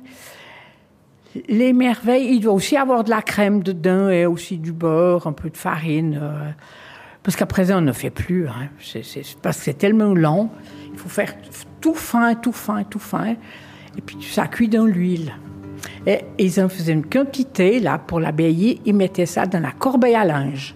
Les 1.47 1.73
merveilles, 1.73 2.33
il 2.33 2.39
doit 2.39 2.53
aussi 2.53 2.75
avoir 2.75 3.03
de 3.03 3.11
la 3.11 3.21
crème 3.21 3.61
dedans 3.61 4.09
et 4.09 4.25
aussi 4.25 4.57
du 4.57 4.71
beurre, 4.71 5.27
un 5.27 5.33
peu 5.33 5.51
de 5.51 5.57
farine. 5.57 6.17
euh, 6.19 6.49
parce 7.21 7.35
qu'à 7.35 7.45
présent, 7.45 7.77
on 7.77 7.81
ne 7.81 7.91
fait 7.91 8.09
plus. 8.09 8.47
Hein. 8.47 8.69
C'est- 8.79 9.39
parce 9.43 9.57
que 9.57 9.63
c'est 9.65 9.77
tellement 9.77 10.15
long. 10.15 10.49
Il 10.91 10.97
faut 10.97 11.09
faire 11.09 11.35
tout 11.81 11.93
fin, 11.93 12.33
tout 12.33 12.51
fin, 12.51 12.83
tout 12.83 12.99
fin. 12.99 13.35
Et 13.95 14.01
puis 14.03 14.17
ça 14.23 14.47
cuit 14.47 14.69
dans 14.69 14.85
l'huile. 14.85 15.33
Et 16.05 16.19
ils 16.39 16.59
en 16.61 16.69
faisaient 16.69 16.93
une 16.93 17.05
quantité, 17.05 17.79
là, 17.79 17.97
pour 17.97 18.19
l'abbaye. 18.19 18.79
Ils 18.85 18.95
mettaient 18.95 19.25
ça 19.25 19.45
dans 19.45 19.59
la 19.59 19.71
corbeille 19.71 20.15
à 20.15 20.23
linge. 20.25 20.73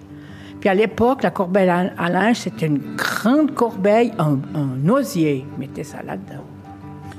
Puis 0.59 0.69
à 0.69 0.73
l'époque, 0.75 1.23
la 1.23 1.31
corbeille 1.31 1.69
à 1.69 2.09
linge, 2.09 2.37
c'était 2.37 2.67
une 2.67 2.81
grande 2.95 3.53
corbeille, 3.55 4.11
un, 4.19 4.37
un 4.55 4.89
osier. 4.89 5.45
Ils 5.55 5.59
mettaient 5.59 5.83
ça 5.83 6.03
là-dedans. 6.03 6.43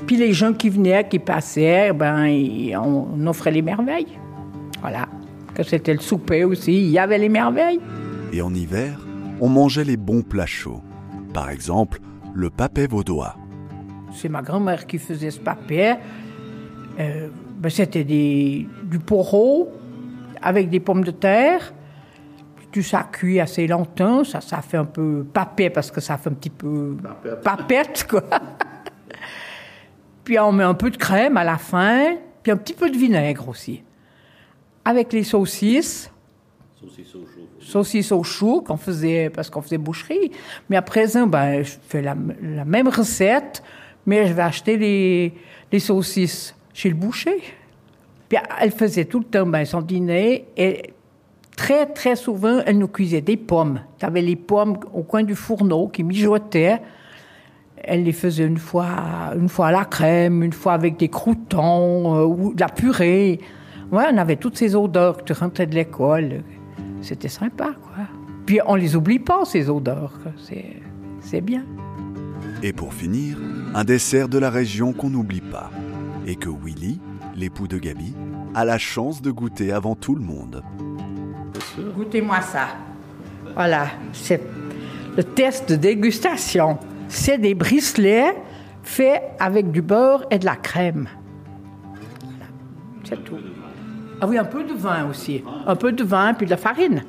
Puis 0.07 0.17
les 0.17 0.33
gens 0.33 0.53
qui 0.53 0.69
venaient, 0.69 1.09
qui 1.09 1.19
passaient, 1.19 1.93
ben, 1.93 2.27
ils- 2.27 2.77
on, 2.77 3.09
on 3.17 3.27
offrait 3.27 3.51
les 3.51 3.63
merveilles. 3.63 4.19
Voilà. 4.81 5.09
Quand 5.57 5.65
c'était 5.65 5.93
le 5.95 6.01
souper 6.01 6.45
aussi, 6.45 6.73
il 6.73 6.91
y 6.91 6.99
avait 6.99 7.19
les 7.19 7.29
merveilles. 7.29 7.81
Et 8.33 8.41
en 8.43 8.55
hiver, 8.55 8.99
on 9.41 9.49
mangeait 9.49 9.85
les 9.85 9.97
bons 9.97 10.23
plats 10.23 10.47
chauds. 10.47 10.81
Par 11.35 11.51
exemple, 11.51 12.01
le 12.35 12.49
papet 12.49 12.87
vaudois. 12.87 13.37
C'est 14.13 14.29
ma 14.29 14.43
grand-mère 14.43 14.87
qui 14.87 14.99
faisait 14.99 15.31
ce 15.31 15.41
papier. 15.41 15.95
Euh, 17.01 17.29
ben, 17.63 17.71
c'était 17.71 18.03
des, 18.03 18.67
du 18.83 18.99
poireau 18.99 19.71
avec 20.43 20.69
des 20.69 20.81
pommes 20.81 21.05
de 21.05 21.13
terre, 21.13 21.73
tout 22.73 22.83
ça 22.83 23.05
cuit 23.05 23.39
assez 23.39 23.69
longtemps. 23.69 24.25
Ça, 24.25 24.41
ça 24.41 24.61
fait 24.63 24.79
un 24.79 24.85
peu 24.85 25.25
papet 25.33 25.71
parce 25.71 25.93
que 25.93 26.01
ça 26.01 26.19
fait 26.19 26.29
un 26.29 26.33
petit 26.33 26.51
peu 26.51 26.97
papette, 27.45 28.09
quoi. 28.11 28.25
puis 30.25 30.41
on 30.41 30.51
met 30.51 30.65
un 30.65 30.75
peu 30.75 30.91
de 30.91 30.97
crème 30.97 31.37
à 31.37 31.45
la 31.45 31.57
fin, 31.57 32.17
puis 32.43 32.51
un 32.51 32.57
petit 32.57 32.75
peu 32.75 32.91
de 32.91 32.97
vinaigre 32.97 33.49
aussi. 33.49 33.85
Avec 34.85 35.13
les 35.13 35.23
saucisses. 35.23 36.11
Saucisses 37.61 38.11
au 38.11 38.25
chou. 38.25 38.61
qu'on 38.63 38.77
faisait, 38.77 39.31
parce 39.31 39.49
qu'on 39.49 39.63
faisait 39.63 39.79
boucherie. 39.79 40.33
Mais 40.69 40.77
à 40.77 40.83
présent, 40.83 41.29
ben, 41.29 41.63
je 41.63 41.75
fais 41.87 42.03
la, 42.03 42.17
la 42.43 42.65
même 42.65 42.89
recette, 42.89 43.63
mais 44.05 44.27
je 44.27 44.33
vais 44.33 44.43
acheter 44.43 44.77
les, 44.77 45.33
les 45.71 45.79
saucisses 45.79 46.57
chez 46.75 46.89
le 46.89 46.95
boucher. 46.95 47.43
Puis 48.29 48.39
elle 48.61 48.71
faisait 48.71 49.05
tout 49.05 49.19
le 49.19 49.25
temps 49.25 49.47
ben, 49.47 49.65
son 49.65 49.83
dîner 49.83 50.47
et 50.57 50.95
très, 51.57 51.87
très 51.87 52.17
souvent, 52.17 52.61
elle 52.65 52.79
nous 52.79 52.89
cuisait 52.89 53.21
des 53.21 53.37
pommes. 53.37 53.81
Tu 53.99 54.07
avais 54.07 54.23
les 54.23 54.37
pommes 54.37 54.79
au 54.93 55.03
coin 55.03 55.23
du 55.23 55.35
fourneau 55.35 55.89
qui 55.89 56.03
mijotaient. 56.03 56.81
Elle 57.77 58.05
les 58.05 58.13
faisait 58.13 58.47
une 58.47 58.59
fois, 58.59 58.89
une 59.37 59.49
fois 59.49 59.69
à 59.69 59.73
la 59.73 59.85
crème, 59.85 60.43
une 60.43 60.53
fois 60.53 60.73
avec 60.73 60.97
des 60.97 61.09
croutons 61.09 62.17
euh, 62.17 62.25
ou 62.25 62.55
de 62.55 62.61
la 62.61 62.69
purée. 62.69 63.41
Ouais, 63.91 64.05
on 64.13 64.19
avait 64.19 64.37
toutes 64.37 64.57
ces 64.57 64.75
odeurs 64.75 65.19
que 65.19 65.25
tu 65.25 65.33
rentrais 65.33 65.67
de 65.67 65.75
l'école. 65.75 66.43
C'était 67.01 67.29
sympa, 67.29 67.73
quoi. 67.83 68.05
Puis 68.47 68.61
on 68.67 68.75
les 68.75 68.97
oublie 68.97 69.19
pas, 69.19 69.45
ces 69.45 69.69
odeurs. 69.69 70.19
C'est, 71.23 71.41
bien. 71.41 71.65
Et 72.63 72.73
pour 72.73 72.95
finir, 72.95 73.37
un 73.75 73.85
dessert 73.85 74.29
de 74.29 74.39
la 74.39 74.51
région 74.51 74.93
qu'on 74.93 75.11
n'oublie 75.11 75.41
pas 75.41 75.71
et 76.27 76.37
que 76.37 76.49
Willy, 76.49 77.01
l'époux 77.35 77.69
de 77.69 77.79
Gabi, 77.79 78.15
a 78.55 78.65
la 78.65 78.79
chance 78.79 79.23
de 79.23 79.31
goûter 79.31 79.73
avant 79.73 79.95
tout 79.95 80.15
le 80.15 80.23
monde. 80.23 80.63
Goûtez-moi 81.97 82.41
ça. 82.41 82.69
Voilà, 83.55 83.89
c'est 84.13 84.43
le 85.17 85.25
test 85.25 85.69
de 85.71 85.77
dégustation. 85.77 86.79
C'est 87.09 87.39
des 87.39 87.55
bricelets 87.55 88.35
faits 88.83 89.23
avec 89.39 89.71
du 89.71 89.83
beurre 89.83 90.25
et 90.31 90.39
de 90.39 90.45
la 90.45 90.57
crème. 90.57 91.09
Voilà, 92.23 92.47
c'est 93.05 93.23
tout. 93.25 93.37
Ah 94.21 94.27
oui, 94.27 94.39
un 94.39 94.45
peu 94.45 94.65
de 94.65 94.73
vin 94.73 95.09
aussi. 95.09 95.43
Un 95.67 95.77
peu 95.77 95.93
de 95.93 96.05
vin 96.05 96.35
puis 96.35 96.47
de 96.47 96.51
la 96.51 96.57
farine. 96.57 97.03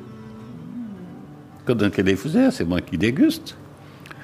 Quand 1.66 1.82
un 1.82 1.90
les 1.90 2.16
faisait, 2.16 2.52
c'est 2.52 2.66
moi 2.66 2.82
qui 2.82 2.98
déguste. 2.98 3.56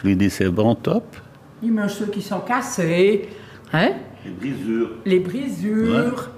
Je 0.01 0.07
lui 0.07 0.15
dis 0.15 0.29
c'est 0.29 0.49
bon 0.49 0.75
top. 0.75 1.15
Il 1.61 1.71
mange 1.73 1.93
ceux 1.93 2.07
qui 2.07 2.21
sont 2.21 2.39
cassés. 2.41 3.29
Hein? 3.71 3.91
Les 4.25 4.31
brisures. 4.31 4.89
Les 5.05 5.19
brisures. 5.19 6.29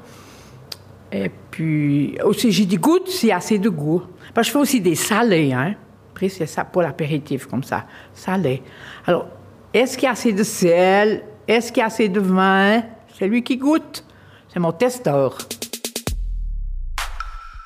Et 1.12 1.30
puis, 1.50 2.18
aussi, 2.24 2.52
j'ai 2.52 2.66
dit 2.66 2.78
goûte 2.78 3.10
s'il 3.10 3.30
y 3.30 3.32
a 3.32 3.38
assez 3.38 3.60
de 3.60 3.70
goût. 3.70 4.04
Parce 4.34 4.48
que 4.48 4.50
je 4.50 4.52
fais 4.54 4.62
aussi 4.62 4.82
des 4.82 4.96
salés, 4.96 5.52
hein. 5.52 5.76
Après, 6.12 6.30
c'est 6.30 6.46
ça 6.46 6.64
pour 6.64 6.82
l'apéritif, 6.82 7.48
comme 7.48 7.64
ça. 7.64 7.86
Salé. 8.14 8.62
Alors, 9.06 9.28
est-ce 9.74 9.98
qu'il 9.98 10.06
y 10.06 10.08
a 10.08 10.12
assez 10.12 10.32
de 10.32 10.44
sel? 10.44 11.24
Est-ce 11.48 11.72
qu'il 11.72 11.82
y 11.82 11.84
a 11.84 11.88
assez 11.88 12.08
de 12.08 12.20
vin? 12.20 12.84
C'est 13.18 13.28
lui 13.28 13.44
qui 13.44 13.58
goûte. 13.58 14.06
C'est 14.54 14.60
mon 14.60 14.72
testeur. 14.72 15.38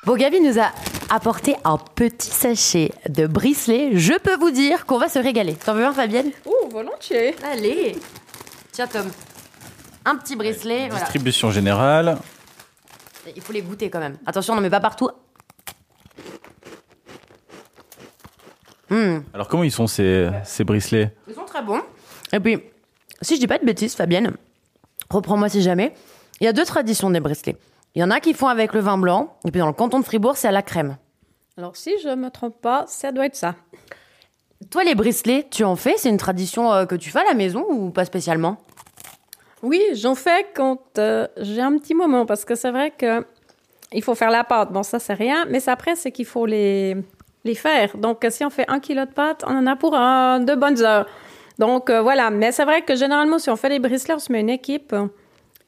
Bon, 0.04 0.16
Gabi 0.16 0.40
nous 0.40 0.58
a 0.58 0.70
apporté 1.10 1.56
un 1.64 1.78
petit 1.78 2.30
sachet 2.30 2.92
de 3.08 3.26
bricelets. 3.26 3.96
Je 3.96 4.12
peux 4.18 4.36
vous 4.36 4.50
dire 4.50 4.86
qu'on 4.86 4.98
va 4.98 5.08
se 5.08 5.18
régaler. 5.18 5.54
T'en 5.54 5.74
veux 5.74 5.84
un, 5.84 5.92
Fabienne? 5.92 6.30
Ouh, 6.46 6.68
volontiers. 6.70 7.34
Allez 7.44 7.96
Tiens, 8.72 8.86
Tom. 8.86 9.06
Un 10.06 10.16
petit 10.16 10.36
bricelet, 10.36 10.88
voilà. 10.88 11.04
Distribution 11.04 11.50
générale. 11.50 12.16
Il 13.34 13.42
faut 13.42 13.52
les 13.52 13.60
goûter 13.60 13.90
quand 13.90 13.98
même. 13.98 14.16
Attention, 14.24 14.52
on 14.52 14.56
n'en 14.56 14.62
met 14.62 14.70
pas 14.70 14.80
partout. 14.80 15.10
Hmm. 18.88 19.18
Alors 19.34 19.48
comment 19.48 19.64
ils 19.64 19.72
sont 19.72 19.88
ces, 19.88 20.30
ces 20.44 20.62
bricelets 20.62 21.12
Ils 21.26 21.34
sont 21.34 21.44
très 21.44 21.60
bons. 21.60 21.82
Et 22.32 22.38
puis, 22.38 22.60
si 23.20 23.34
je 23.34 23.40
dis 23.40 23.48
pas 23.48 23.58
de 23.58 23.64
bêtises, 23.64 23.96
Fabienne, 23.96 24.36
reprends-moi 25.10 25.48
si 25.48 25.60
jamais. 25.60 25.92
Il 26.40 26.44
y 26.44 26.46
a 26.46 26.52
deux 26.52 26.64
traditions 26.64 27.10
des 27.10 27.18
bricelets. 27.18 27.56
Il 27.96 28.00
y 28.00 28.04
en 28.04 28.10
a 28.12 28.20
qui 28.20 28.32
font 28.32 28.46
avec 28.46 28.74
le 28.74 28.80
vin 28.80 28.98
blanc, 28.98 29.36
et 29.44 29.50
puis 29.50 29.58
dans 29.58 29.66
le 29.66 29.72
canton 29.72 29.98
de 29.98 30.04
Fribourg, 30.04 30.36
c'est 30.36 30.46
à 30.48 30.52
la 30.52 30.62
crème. 30.62 30.98
Alors, 31.56 31.76
si 31.76 31.94
je 32.04 32.14
me 32.14 32.30
trompe 32.30 32.60
pas, 32.60 32.84
ça 32.86 33.10
doit 33.10 33.26
être 33.26 33.34
ça. 33.34 33.56
Toi, 34.70 34.84
les 34.84 34.94
bricelets, 34.94 35.48
tu 35.50 35.64
en 35.64 35.74
fais? 35.74 35.94
C'est 35.96 36.10
une 36.10 36.18
tradition 36.18 36.72
euh, 36.72 36.84
que 36.84 36.94
tu 36.94 37.10
fais 37.10 37.20
à 37.20 37.24
la 37.24 37.34
maison 37.34 37.64
ou 37.68 37.90
pas 37.90 38.04
spécialement? 38.04 38.58
Oui, 39.66 39.82
j'en 39.94 40.14
fais 40.14 40.46
quand 40.54 40.78
euh, 40.98 41.26
j'ai 41.38 41.60
un 41.60 41.76
petit 41.76 41.92
moment, 41.94 42.24
parce 42.24 42.44
que 42.44 42.54
c'est 42.54 42.70
vrai 42.70 42.92
que 42.96 43.26
il 43.92 44.00
faut 44.00 44.14
faire 44.14 44.30
la 44.30 44.44
pâte. 44.44 44.72
Bon, 44.72 44.84
ça, 44.84 45.00
c'est 45.00 45.14
rien, 45.14 45.44
mais 45.50 45.68
après, 45.68 45.96
c'est 45.96 46.12
qu'il 46.12 46.24
faut 46.24 46.46
les, 46.46 46.96
les 47.44 47.54
faire. 47.56 47.96
Donc, 47.96 48.24
si 48.30 48.44
on 48.44 48.50
fait 48.50 48.64
un 48.68 48.78
kilo 48.78 49.04
de 49.04 49.10
pâte, 49.10 49.42
on 49.44 49.56
en 49.56 49.66
a 49.66 49.74
pour 49.74 49.90
deux 50.46 50.54
bonnes 50.54 50.80
heures. 50.82 51.06
Donc, 51.58 51.90
euh, 51.90 52.00
voilà. 52.00 52.30
Mais 52.30 52.52
c'est 52.52 52.64
vrai 52.64 52.82
que 52.82 52.94
généralement, 52.94 53.40
si 53.40 53.50
on 53.50 53.56
fait 53.56 53.68
les 53.68 53.80
bricelets, 53.80 54.14
on 54.14 54.20
se 54.20 54.30
met 54.30 54.38
une 54.40 54.50
équipe, 54.50 54.92
euh, 54.92 55.06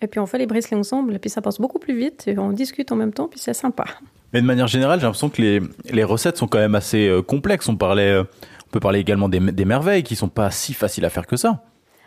et 0.00 0.06
puis 0.06 0.20
on 0.20 0.26
fait 0.26 0.38
les 0.38 0.46
bricelets 0.46 0.76
ensemble, 0.76 1.16
et 1.16 1.18
puis 1.18 1.28
ça 1.28 1.42
passe 1.42 1.60
beaucoup 1.60 1.80
plus 1.80 1.96
vite, 1.96 2.28
et 2.28 2.38
on 2.38 2.52
discute 2.52 2.92
en 2.92 2.96
même 2.96 3.12
temps, 3.12 3.26
puis 3.26 3.40
c'est 3.40 3.52
sympa. 3.52 3.84
Mais 4.32 4.40
de 4.40 4.46
manière 4.46 4.68
générale, 4.68 5.00
j'ai 5.00 5.06
l'impression 5.06 5.28
que 5.28 5.42
les, 5.42 5.60
les 5.90 6.04
recettes 6.04 6.36
sont 6.36 6.46
quand 6.46 6.58
même 6.58 6.76
assez 6.76 7.10
complexes. 7.26 7.68
On 7.68 7.72
on 7.72 8.70
peut 8.70 8.80
parler 8.80 9.00
également 9.00 9.28
des, 9.28 9.40
des 9.40 9.64
merveilles 9.64 10.04
qui 10.04 10.14
sont 10.14 10.28
pas 10.28 10.52
si 10.52 10.72
faciles 10.72 11.04
à 11.04 11.10
faire 11.10 11.26
que 11.26 11.36
ça. 11.36 11.64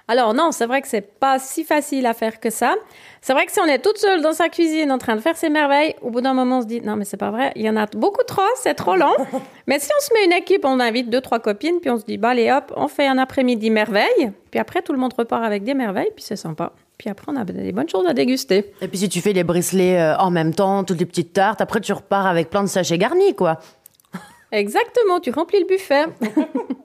Alors 0.07 0.33
non, 0.33 0.51
c'est 0.51 0.65
vrai 0.65 0.81
que 0.81 0.87
c'est 0.87 1.19
pas 1.19 1.39
si 1.39 1.63
facile 1.63 2.05
à 2.05 2.13
faire 2.13 2.39
que 2.39 2.49
ça. 2.49 2.75
C'est 3.21 3.33
vrai 3.33 3.45
que 3.45 3.51
si 3.51 3.59
on 3.59 3.65
est 3.65 3.79
toute 3.79 3.97
seule 3.97 4.21
dans 4.21 4.33
sa 4.33 4.49
cuisine 4.49 4.91
en 4.91 4.97
train 4.97 5.15
de 5.15 5.21
faire 5.21 5.37
ses 5.37 5.49
merveilles, 5.49 5.95
au 6.01 6.09
bout 6.09 6.21
d'un 6.21 6.33
moment 6.33 6.57
on 6.57 6.61
se 6.61 6.67
dit 6.67 6.81
non 6.81 6.95
mais 6.95 7.05
c'est 7.05 7.17
pas 7.17 7.31
vrai, 7.31 7.51
il 7.55 7.61
y 7.61 7.69
en 7.69 7.77
a 7.77 7.85
beaucoup 7.85 8.23
trop, 8.23 8.41
c'est 8.55 8.73
trop 8.73 8.95
lent. 8.95 9.15
mais 9.67 9.79
si 9.79 9.89
on 9.95 10.01
se 10.01 10.13
met 10.13 10.25
une 10.25 10.33
équipe, 10.33 10.65
on 10.65 10.79
invite 10.79 11.09
deux 11.09 11.21
trois 11.21 11.39
copines, 11.39 11.79
puis 11.79 11.89
on 11.89 11.97
se 11.97 12.05
dit 12.05 12.17
bah 12.17 12.29
allez 12.29 12.51
hop, 12.51 12.73
on 12.75 12.87
fait 12.87 13.07
un 13.07 13.17
après-midi 13.17 13.69
merveille, 13.69 14.31
puis 14.49 14.59
après 14.59 14.81
tout 14.81 14.91
le 14.91 14.99
monde 14.99 15.13
repart 15.17 15.43
avec 15.43 15.63
des 15.63 15.73
merveilles, 15.73 16.11
puis 16.15 16.23
c'est 16.23 16.35
sympa. 16.35 16.73
Puis 16.97 17.09
après 17.09 17.31
on 17.31 17.35
a 17.35 17.45
des 17.45 17.71
bonnes 17.71 17.89
choses 17.89 18.07
à 18.07 18.13
déguster. 18.13 18.73
Et 18.81 18.87
puis 18.87 18.99
si 18.99 19.09
tu 19.09 19.21
fais 19.21 19.33
les 19.33 19.43
bricelets 19.43 19.99
euh, 19.99 20.17
en 20.17 20.31
même 20.31 20.53
temps, 20.53 20.83
toutes 20.83 20.99
les 20.99 21.05
petites 21.05 21.33
tartes, 21.33 21.61
après 21.61 21.79
tu 21.79 21.93
repars 21.93 22.27
avec 22.27 22.49
plein 22.49 22.63
de 22.63 22.69
sachets 22.69 22.97
garnis, 22.97 23.35
quoi. 23.35 23.59
Exactement, 24.51 25.19
tu 25.19 25.31
remplis 25.31 25.59
le 25.59 25.65
buffet. 25.65 26.05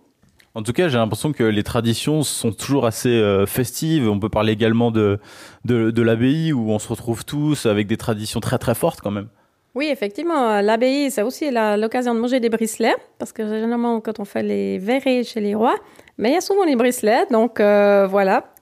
En 0.57 0.63
tout 0.63 0.73
cas, 0.73 0.89
j'ai 0.89 0.97
l'impression 0.97 1.33
que 1.33 1.45
les 1.45 1.63
traditions 1.63 2.23
sont 2.23 2.51
toujours 2.51 2.87
assez 2.87 3.11
euh, 3.11 3.45
festives. 3.45 4.09
On 4.09 4.19
peut 4.19 4.31
parler 4.31 4.55
également 4.55 4.91
de, 4.91 5.19
de, 5.67 5.91
de 5.91 6.03
l'abbaye 6.03 6.55
où 6.55 6.71
on 6.71 6.79
se 6.79 6.89
retrouve 6.89 7.27
tous 7.27 7.67
avec 7.67 7.87
des 7.87 7.99
traditions 7.99 8.41
très 8.41 8.57
très 8.57 8.75
fortes 8.75 9.03
quand 9.03 9.11
même. 9.11 9.29
Oui, 9.75 9.91
effectivement, 9.93 10.63
l'abbaye, 10.63 11.11
c'est 11.11 11.21
aussi 11.21 11.51
l'occasion 11.51 12.15
de 12.15 12.21
manger 12.21 12.41
des 12.41 12.49
bricelets, 12.49 12.97
parce 13.19 13.35
que 13.35 13.47
généralement, 13.47 14.01
quand 14.01 14.19
on 14.19 14.25
fait 14.25 14.43
les 14.43 14.79
verrets 14.79 15.25
chez 15.25 15.43
les 15.43 15.55
rois, 15.55 15.77
mais 16.17 16.31
il 16.31 16.33
y 16.33 16.39
a 16.39 16.41
souvent 16.41 16.65
les 16.65 16.75
bricelets, 16.75 17.27
donc 17.31 17.61
euh, 17.61 18.07
voilà. 18.07 18.55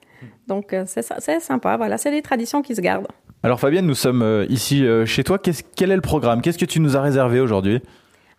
Donc 0.49 0.73
euh, 0.73 0.83
c'est 0.85 1.39
sympa, 1.39 1.77
voilà, 1.77 1.97
c'est 1.97 2.11
des 2.11 2.21
traditions 2.21 2.61
qui 2.61 2.75
se 2.75 2.81
gardent. 2.81 3.07
Alors 3.41 3.61
Fabienne, 3.61 3.85
nous 3.85 3.95
sommes 3.95 4.45
ici 4.49 4.83
chez 5.05 5.23
toi. 5.23 5.39
Quel 5.39 5.91
est 5.91 5.95
le 5.95 6.01
programme? 6.01 6.41
Qu'est-ce 6.41 6.57
que 6.57 6.65
tu 6.65 6.81
nous 6.81 6.97
as 6.97 7.01
réservé 7.01 7.39
aujourd'hui? 7.39 7.79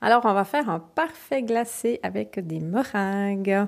Alors, 0.03 0.23
on 0.25 0.33
va 0.35 0.45
faire 0.45 0.69
un 0.69 0.79
parfait 0.79 1.43
glacé 1.43 2.01
avec 2.03 2.39
des 2.47 2.61
meringues. 2.61 3.67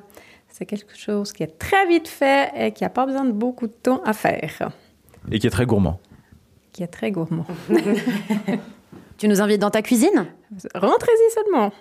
C'est 0.49 0.67
quelque 0.67 0.97
chose 0.97 1.33
qui 1.33 1.43
est 1.43 1.59
très 1.59 1.87
vite 1.87 2.09
fait 2.09 2.51
et 2.57 2.73
qui 2.73 2.85
n'a 2.85 2.91
pas 2.91 3.07
besoin 3.07 3.25
de 3.25 3.33
beaucoup 3.33 3.67
de 3.67 3.73
temps 3.73 4.03
à 4.05 4.13
faire, 4.13 4.71
Et 5.31 5.39
qui 5.39 5.47
est 5.47 5.51
très 5.51 5.67
gourmand. 5.67 5.99
qui 6.73 6.83
est 6.83 6.87
très 6.89 7.11
gourmand. 7.11 7.47
Tu 9.19 9.27
nous 9.27 9.41
invites 9.41 9.61
dans 9.61 9.71
ta 9.71 9.83
cuisine? 9.83 10.27
Rentrez-y 10.77 11.33
seulement. 11.35 11.73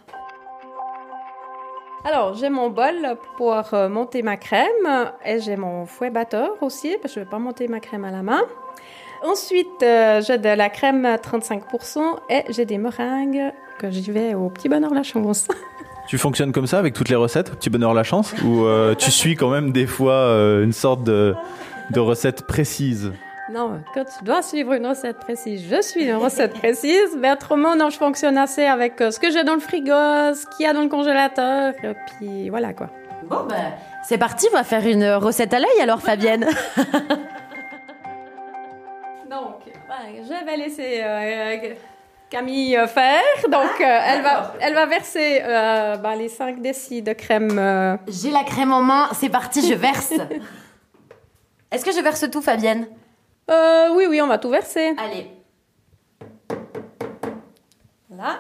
Alors, 2.04 2.34
j'ai 2.34 2.50
mon 2.50 2.72
bol 2.72 2.96
pour 3.38 3.74
euh, 3.75 3.89
monter 3.89 4.24
ma 4.24 4.38
crème 4.38 5.12
et 5.24 5.39
j'ai 5.39 5.56
mon 5.56 5.86
fouet 5.86 6.10
batteur 6.10 6.51
aussi, 6.62 6.98
parce 7.00 7.13
que 7.13 7.20
je 7.20 7.20
ne 7.20 7.25
vais 7.25 7.30
pas 7.30 7.38
monter 7.38 7.68
ma 7.68 7.80
crème 7.80 8.06
à 8.06 8.12
la 8.12 8.24
main. 8.24 8.42
Ensuite, 9.24 9.84
euh, 9.84 10.22
j'ai 10.22 10.39
de 10.39 10.50
la 10.50 10.70
crème 10.70 11.06
à 11.06 11.18
35% 11.18 12.00
et 12.30 12.44
j'ai 12.50 12.66
des 12.66 12.80
meringues 12.80 13.51
que 13.77 13.89
j'y 13.91 14.12
vais 14.12 14.34
au 14.34 14.50
petit 14.50 14.69
bonheur 14.69 14.93
la 14.93 15.03
chance. 15.03 15.48
Tu 16.07 16.17
fonctionnes 16.17 16.53
comme 16.53 16.67
ça 16.67 16.79
avec 16.79 16.93
toutes 16.93 17.10
les 17.10 17.17
recettes, 17.17 17.51
petit 17.51 17.69
bonheur 17.69 17.93
la 17.93 18.03
chance, 18.03 18.34
ou 18.41 18.63
euh, 18.63 18.96
tu 18.96 19.12
suis 19.12 19.36
quand 19.36 19.50
même 19.50 19.74
des 19.74 19.86
fois 19.86 20.13
euh, 20.13 20.63
une 20.63 20.72
sorte 20.72 21.03
de, 21.03 21.36
de 21.91 22.00
recette 22.00 22.48
précise? 22.48 23.12
Non, 23.51 23.81
quand 23.93 24.05
tu 24.05 24.24
dois 24.24 24.41
suivre 24.41 24.72
une 24.72 24.88
recette 24.88 25.17
précise, 25.17 25.65
je 25.69 25.81
suis 25.81 26.05
une 26.05 26.15
recette 26.15 26.53
précise, 26.53 27.17
mais 27.19 27.29
autrement, 27.34 27.75
non, 27.75 27.89
je 27.89 27.98
fonctionne 27.98 28.38
assez 28.38 28.63
avec 28.63 29.01
euh, 29.01 29.12
ce 29.12 29.19
que 29.19 29.31
j'ai 29.31 29.43
dans 29.43 29.55
le 29.55 29.60
frigo, 29.60 29.91
ce 29.91 30.46
qu'il 30.55 30.65
y 30.65 30.69
a 30.69 30.74
dans 30.74 30.84
le 30.84 30.88
congélateur, 30.88 31.74
et 31.84 31.93
puis 32.05 32.50
voilà 32.50 32.72
quoi. 32.72 32.89
Bon, 33.29 33.43
ben, 33.50 33.74
c'est 34.03 34.17
parti, 34.17 34.48
on 34.53 34.55
va 34.55 34.63
faire 34.63 34.88
une 34.88 35.10
recette 35.15 35.53
à 35.53 35.60
l'œil 35.60 35.81
alors, 35.81 36.01
Fabienne. 36.01 36.46
Donc, 39.29 39.65
ouais, 39.65 40.22
je 40.24 40.46
vais 40.46 40.55
laisser 40.57 41.01
euh, 41.03 41.74
Camille 42.29 42.75
euh, 42.77 42.88
faire. 42.88 43.22
Donc, 43.50 43.79
euh, 43.79 44.00
elle, 44.05 44.22
va, 44.22 44.53
elle 44.60 44.74
va 44.74 44.86
verser 44.86 45.41
euh, 45.43 45.96
ben, 45.98 46.15
les 46.15 46.27
5 46.29 46.62
décis 46.62 47.01
de 47.01 47.13
crème. 47.13 47.57
euh, 47.57 47.96
J'ai 48.07 48.31
la 48.31 48.43
crème 48.43 48.72
en 48.74 48.81
main, 48.81 49.07
c'est 49.13 49.29
parti, 49.29 49.67
je 49.67 49.74
verse. 49.74 50.13
Est-ce 51.72 51.86
que 51.86 51.91
je 51.91 52.01
verse 52.01 52.29
tout, 52.31 52.41
Fabienne? 52.41 52.88
Euh, 53.50 53.89
oui, 53.93 54.05
oui, 54.10 54.22
on 54.22 54.27
va 54.27 54.38
tout 54.38 54.50
verser. 54.50 54.93
Allez. 54.98 55.31
Voilà. 58.10 58.39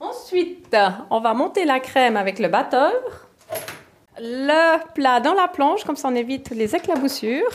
Ensuite, 0.00 0.76
on 1.10 1.20
va 1.20 1.34
monter 1.34 1.64
la 1.64 1.80
crème 1.80 2.16
avec 2.16 2.38
le 2.38 2.48
batteur. 2.48 2.92
Le 4.20 4.76
plat 4.94 5.18
dans 5.20 5.34
la 5.34 5.48
planche, 5.48 5.82
comme 5.84 5.96
ça 5.96 6.08
on 6.08 6.14
évite 6.14 6.50
les 6.50 6.74
éclaboussures. 6.76 7.50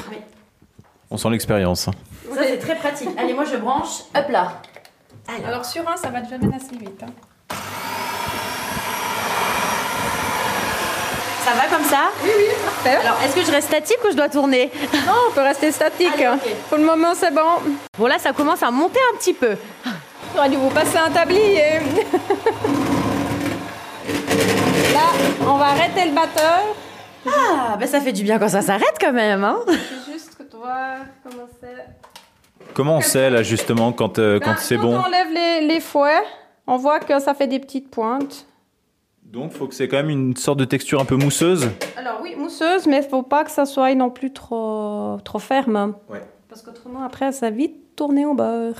On 1.11 1.15
sent 1.17 1.29
l'expérience. 1.29 1.87
hein. 1.87 1.91
Ça, 2.33 2.43
c'est 2.43 2.57
très 2.59 2.75
pratique. 2.75 3.09
Allez, 3.17 3.33
moi, 3.33 3.45
je 3.45 3.55
branche. 3.57 4.01
Hop 4.15 4.29
là. 4.29 4.61
Alors 5.45 5.65
sur 5.65 5.87
un, 5.87 5.95
ça 5.95 6.09
va 6.09 6.23
jamais 6.23 6.55
assez 6.55 6.75
vite. 6.75 7.01
hein. 7.03 7.55
Ça 11.45 11.51
va 11.55 11.67
comme 11.75 11.85
ça? 11.85 12.09
Oui, 12.23 12.29
oui, 12.37 12.45
parfait. 12.63 12.97
Alors, 12.97 13.17
est-ce 13.23 13.35
que 13.35 13.43
je 13.43 13.51
reste 13.51 13.67
statique 13.69 13.97
ou 14.05 14.11
je 14.11 14.15
dois 14.15 14.29
tourner? 14.29 14.71
Non, 15.05 15.13
on 15.29 15.31
peut 15.33 15.41
rester 15.41 15.71
statique. 15.71 16.19
Allez. 16.21 16.55
Pour 16.67 16.77
le 16.77 16.83
moment, 16.85 17.13
c'est 17.15 17.33
bon. 17.33 17.41
Bon, 17.97 18.05
là, 18.07 18.19
ça 18.19 18.33
commence 18.33 18.61
à 18.61 18.69
monter 18.71 18.99
un 19.13 19.17
petit 19.17 19.33
peu. 19.33 19.55
J'aurais 20.35 20.49
dû 20.49 20.57
vous 20.57 20.69
passer 20.69 20.97
un 20.97 21.09
tablier. 21.09 21.79
Là, 24.93 25.07
on 25.47 25.55
va 25.55 25.65
arrêter 25.67 26.05
le 26.05 26.11
batteur. 26.11 26.61
Ah, 27.27 27.75
ben 27.79 27.87
ça 27.87 27.99
fait 27.99 28.11
du 28.13 28.23
bien 28.23 28.37
quand 28.39 28.49
ça 28.49 28.61
s'arrête 28.61 28.95
quand 28.99 29.11
même. 29.13 29.43
Hein 29.43 29.57
C'est 29.67 30.11
juste 30.13 30.35
que 30.37 30.43
tu 30.43 30.57
vois 30.57 30.97
comment 31.23 31.47
c'est? 31.61 31.85
Comment 32.73 32.97
on 32.97 33.01
sait 33.01 33.29
là 33.29 33.43
justement 33.43 33.91
quand, 33.91 34.19
euh, 34.19 34.39
quand 34.39 34.51
Ben, 34.51 34.57
c'est 34.57 34.75
quand 34.77 34.83
bon 34.83 34.95
on 34.95 34.99
enlève 35.05 35.27
les, 35.33 35.67
les 35.67 35.79
fouets, 35.79 36.23
on 36.67 36.77
voit 36.77 36.99
que 36.99 37.19
ça 37.19 37.33
fait 37.33 37.47
des 37.47 37.59
petites 37.59 37.89
pointes. 37.91 38.45
Donc 39.23 39.51
faut 39.51 39.67
que 39.67 39.75
c'est 39.75 39.87
quand 39.87 39.97
même 39.97 40.09
une 40.09 40.35
sorte 40.35 40.57
de 40.59 40.65
texture 40.65 40.99
un 41.01 41.05
peu 41.05 41.15
mousseuse. 41.15 41.69
Alors 41.97 42.19
oui, 42.21 42.35
mousseuse, 42.37 42.87
mais 42.87 42.97
il 43.03 43.09
faut 43.09 43.21
pas 43.23 43.43
que 43.43 43.51
ça 43.51 43.65
soit 43.65 43.93
non 43.95 44.09
plus 44.09 44.31
trop, 44.33 45.17
trop 45.23 45.39
ferme. 45.39 45.93
Ouais. 46.09 46.23
Parce 46.47 46.61
qu'autrement, 46.63 47.03
après, 47.03 47.31
ça 47.31 47.49
va 47.49 47.55
vite 47.55 47.95
tourner 47.95 48.25
au 48.25 48.33
beurre. 48.33 48.75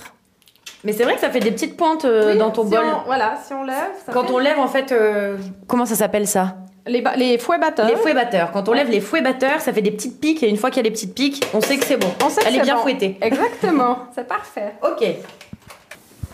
Mais 0.83 0.93
c'est 0.93 1.03
vrai 1.03 1.15
que 1.15 1.19
ça 1.21 1.29
fait 1.29 1.39
des 1.41 1.51
petites 1.51 1.75
pointes 1.77 2.05
euh, 2.05 2.31
Oui, 2.31 2.37
dans 2.39 2.49
ton 2.51 2.63
si 2.63 2.69
bol. 2.71 2.79
on- 2.83 3.05
voilà, 3.05 3.35
si 3.45 3.53
on 3.53 3.63
lève. 3.63 3.75
ça 4.05 4.11
Quand 4.13 4.23
fait- 4.25 4.33
on 4.33 4.39
lève, 4.39 4.57
en 4.59 4.67
fait, 4.67 4.91
euh, 4.91 5.37
comment 5.67 5.85
ça 5.85 5.95
s'appelle 5.95 6.25
ça? 6.25 6.55
Les, 6.89 7.37
fouets 7.37 7.59
batteurs. 7.59 7.87
Les 7.87 7.95
fouets 7.95 8.13
batteurs. 8.13 8.51
Quand 8.51 8.67
on 8.67 8.73
lève 8.73 8.89
les 8.89 8.99
fouets 8.99 9.21
batteurs, 9.21 9.61
ça 9.61 9.71
fait 9.71 9.81
des 9.81 9.91
petites 9.91 10.19
piques. 10.19 10.43
Et 10.43 10.49
une 10.49 10.57
fois 10.57 10.69
qu'il 10.71 10.77
y 10.77 10.79
a 10.81 10.83
les 10.83 10.91
petites 10.91 11.13
piques, 11.13 11.43
on 11.53 11.61
sait 11.61 11.77
que 11.77 11.85
c'est 11.85 11.97
bon. 11.97 12.07
On 12.25 12.29
sait 12.29 12.41
que 12.41 12.47
Elle 12.47 12.55
est 12.55 12.57
c'est 12.57 12.63
bien 12.63 12.75
bon. 12.75 12.81
fouettée. 12.81 13.17
Exactement, 13.21 13.99
c'est 14.15 14.27
parfait. 14.27 14.73
Ok. 14.83 15.05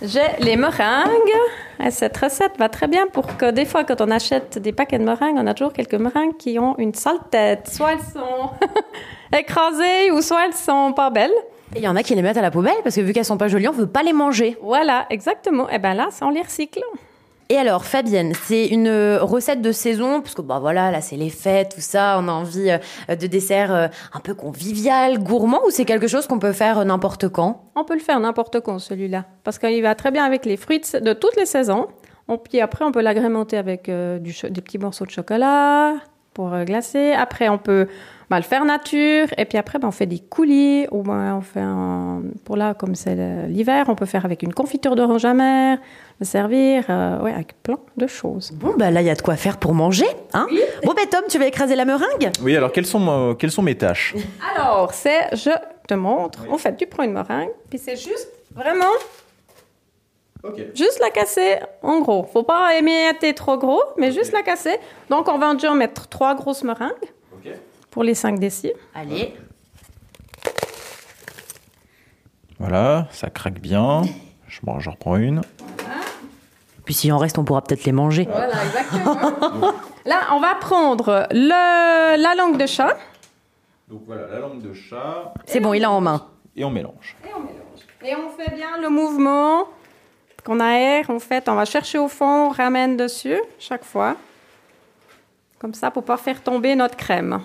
J'ai 0.01 0.21
les 0.39 0.55
meringues. 0.55 1.09
Et 1.83 1.91
cette 1.91 2.15
recette 2.17 2.57
va 2.57 2.69
très 2.69 2.87
bien 2.87 3.07
pour 3.07 3.37
que 3.37 3.51
des 3.51 3.65
fois, 3.65 3.83
quand 3.83 4.01
on 4.01 4.11
achète 4.11 4.57
des 4.59 4.71
paquets 4.71 4.97
de 4.99 5.03
meringues, 5.03 5.35
on 5.37 5.47
a 5.47 5.53
toujours 5.53 5.73
quelques 5.73 5.95
meringues 5.95 6.35
qui 6.37 6.57
ont 6.59 6.75
une 6.77 6.93
sale 6.93 7.19
tête. 7.31 7.69
Soit 7.69 7.93
elles 7.93 7.99
sont 7.99 8.49
écrasées 9.37 10.11
ou 10.11 10.21
soit 10.21 10.45
elles 10.45 10.53
sont 10.53 10.93
pas 10.93 11.09
belles. 11.09 11.33
Et 11.75 11.79
il 11.79 11.83
y 11.83 11.87
en 11.87 11.95
a 11.95 12.03
qui 12.03 12.15
les 12.15 12.21
mettent 12.21 12.37
à 12.37 12.41
la 12.41 12.51
poubelle 12.51 12.75
parce 12.83 12.95
que 12.95 13.01
vu 13.01 13.11
qu'elles 13.11 13.25
sont 13.25 13.37
pas 13.37 13.47
jolies, 13.47 13.67
on 13.67 13.71
veut 13.73 13.87
pas 13.87 14.03
les 14.03 14.13
manger. 14.13 14.57
Voilà, 14.61 15.05
exactement. 15.09 15.69
Et 15.69 15.79
ben 15.79 15.93
là, 15.93 16.07
ça, 16.11 16.25
on 16.25 16.29
les 16.29 16.41
recycle. 16.41 16.81
Et 17.49 17.57
alors, 17.57 17.85
Fabienne, 17.85 18.33
c'est 18.33 18.65
une 18.67 18.87
euh, 18.87 19.19
recette 19.21 19.61
de 19.61 19.71
saison, 19.71 20.21
parce 20.21 20.33
que 20.33 20.41
bah 20.41 20.57
voilà, 20.59 20.89
là 20.89 20.99
c'est 20.99 21.15
les 21.15 21.29
fêtes, 21.29 21.75
tout 21.75 21.81
ça, 21.81 22.17
on 22.19 22.27
a 22.27 22.31
envie 22.31 22.71
euh, 22.71 23.15
de 23.15 23.27
dessert 23.27 23.71
euh, 23.71 23.87
un 24.13 24.19
peu 24.19 24.33
convivial, 24.33 25.19
gourmand, 25.19 25.61
ou 25.67 25.69
c'est 25.69 25.85
quelque 25.85 26.07
chose 26.07 26.25
qu'on 26.25 26.39
peut 26.39 26.53
faire 26.53 26.79
euh, 26.79 26.83
n'importe 26.85 27.29
quand? 27.29 27.69
On 27.75 27.83
peut 27.83 27.93
le 27.93 27.99
faire 27.99 28.19
n'importe 28.19 28.61
quand, 28.61 28.79
celui-là. 28.79 29.25
Parce 29.43 29.59
qu'il 29.59 29.81
va 29.83 29.93
très 29.93 30.09
bien 30.09 30.25
avec 30.25 30.45
les 30.45 30.57
fruits 30.57 30.81
de, 30.99 31.13
toutes 31.13 31.35
les 31.35 31.45
saisons. 31.45 31.87
On, 32.27 32.39
puis 32.39 32.61
après, 32.61 32.83
on 32.83 32.91
peut 32.91 33.01
l'agrémenter 33.01 33.57
avec 33.57 33.89
euh, 33.89 34.17
des 34.17 34.61
petits 34.61 34.79
morceaux 34.79 35.05
de 35.05 35.11
chocolat 35.11 35.93
pour 36.33 36.53
euh, 36.53 36.63
glacer. 36.63 37.13
Après, 37.13 37.49
on 37.49 37.59
peut 37.59 37.87
bah, 38.29 38.37
le 38.37 38.43
faire 38.43 38.65
nature. 38.65 39.27
Et 39.37 39.45
puis 39.45 39.57
après, 39.57 39.79
bah, 39.79 39.87
on 39.87 39.91
fait 39.91 40.05
des 40.05 40.19
coulis. 40.19 40.87
Ou 40.91 41.03
ben, 41.03 41.35
on 41.37 41.41
fait 41.41 41.61
un... 41.61 42.21
Pour 42.43 42.57
là, 42.57 42.73
comme 42.73 42.95
c'est 42.95 43.15
l'hiver, 43.47 43.85
on 43.87 43.95
peut 43.95 44.05
faire 44.05 44.25
avec 44.25 44.43
une 44.43 44.53
confiture 44.53 44.95
d'orange 44.95 45.25
amère, 45.25 45.79
le 46.19 46.25
servir, 46.25 46.85
euh, 46.89 47.21
ouais, 47.21 47.33
avec 47.33 47.61
plein 47.61 47.79
de 47.97 48.07
choses. 48.07 48.51
Bon, 48.53 48.73
bah 48.77 48.91
là, 48.91 49.01
il 49.01 49.07
y 49.07 49.09
a 49.09 49.15
de 49.15 49.21
quoi 49.21 49.35
faire 49.35 49.57
pour 49.57 49.73
manger, 49.73 50.07
hein? 50.33 50.47
Bon, 50.83 50.93
bah 50.93 51.01
Tom, 51.09 51.23
tu 51.29 51.37
vas 51.37 51.47
écraser 51.47 51.75
la 51.75 51.85
meringue? 51.85 52.31
Oui 52.41 52.55
alors 52.55 52.71
quelles 52.71 52.85
sont, 52.85 53.07
euh, 53.09 53.33
quelles 53.33 53.51
sont 53.51 53.61
mes 53.61 53.75
tâches? 53.75 54.15
Alors, 54.55 54.93
c'est, 54.93 55.35
je 55.35 55.51
te 55.87 55.93
montre. 55.93 56.39
En 56.49 56.57
fait, 56.57 56.75
tu 56.77 56.85
prends 56.87 57.03
une 57.03 57.13
meringue, 57.13 57.49
puis 57.69 57.79
c'est 57.79 57.97
juste, 57.97 58.29
vraiment, 58.53 58.85
Ok. 60.47 60.61
Juste 60.75 60.99
la 60.99 61.09
casser, 61.09 61.55
en 61.81 62.01
gros. 62.01 62.23
Faut 62.31 62.43
pas 62.43 62.75
émietter 62.77 63.33
trop 63.33 63.57
gros, 63.57 63.81
mais 63.97 64.11
juste 64.11 64.31
la 64.31 64.43
casser. 64.43 64.77
Donc, 65.09 65.27
on 65.27 65.39
va 65.39 65.47
en 65.47 65.53
dire 65.55 65.73
mettre 65.73 66.07
trois 66.07 66.35
grosses 66.35 66.63
meringues 66.63 66.91
pour 67.95 68.03
les 68.03 68.13
5 68.13 68.39
décis. 68.39 68.73
Allez. 68.93 69.33
Voilà, 72.59 73.07
ça 73.11 73.29
craque 73.29 73.61
bien. 73.61 74.01
Je, 74.49 74.59
j'en 74.79 74.91
reprends 74.91 75.15
une. 75.15 75.39
Puis 76.83 76.93
s'il 76.93 77.13
en 77.13 77.17
reste, 77.17 77.37
on 77.37 77.45
pourra 77.45 77.61
peut-être 77.61 77.85
les 77.85 77.93
manger. 77.93 78.27
Voilà, 78.29 78.65
exactement. 78.65 79.71
Là, 80.05 80.27
on 80.33 80.41
va 80.41 80.55
prendre 80.55 81.25
le, 81.31 82.21
la 82.21 82.35
langue 82.35 82.57
de 82.57 82.65
chat 82.65 82.97
Donc 83.87 84.01
voilà, 84.05 84.27
la 84.27 84.39
langue 84.39 84.61
de 84.61 84.73
chat. 84.73 85.33
C'est 85.45 85.61
bon, 85.61 85.73
il 85.73 85.85
a 85.85 85.89
en 85.89 86.01
main. 86.01 86.27
Et 86.53 86.65
on 86.65 86.71
mélange. 86.71 87.15
et 87.23 87.29
on 87.33 87.39
mélange. 87.39 87.79
Et 88.03 88.13
on 88.13 88.29
fait 88.37 88.53
bien 88.53 88.77
le 88.81 88.89
mouvement 88.89 89.69
qu'on 90.43 90.59
aère. 90.59 91.09
En 91.09 91.19
fait, 91.19 91.47
on 91.47 91.55
va 91.55 91.63
chercher 91.63 91.97
au 91.97 92.09
fond, 92.09 92.47
on 92.47 92.49
ramène 92.49 92.97
dessus 92.97 93.39
chaque 93.57 93.85
fois. 93.85 94.17
Comme 95.59 95.73
ça, 95.73 95.91
pour 95.91 96.03
pas 96.03 96.17
faire 96.17 96.43
tomber 96.43 96.75
notre 96.75 96.97
crème. 96.97 97.39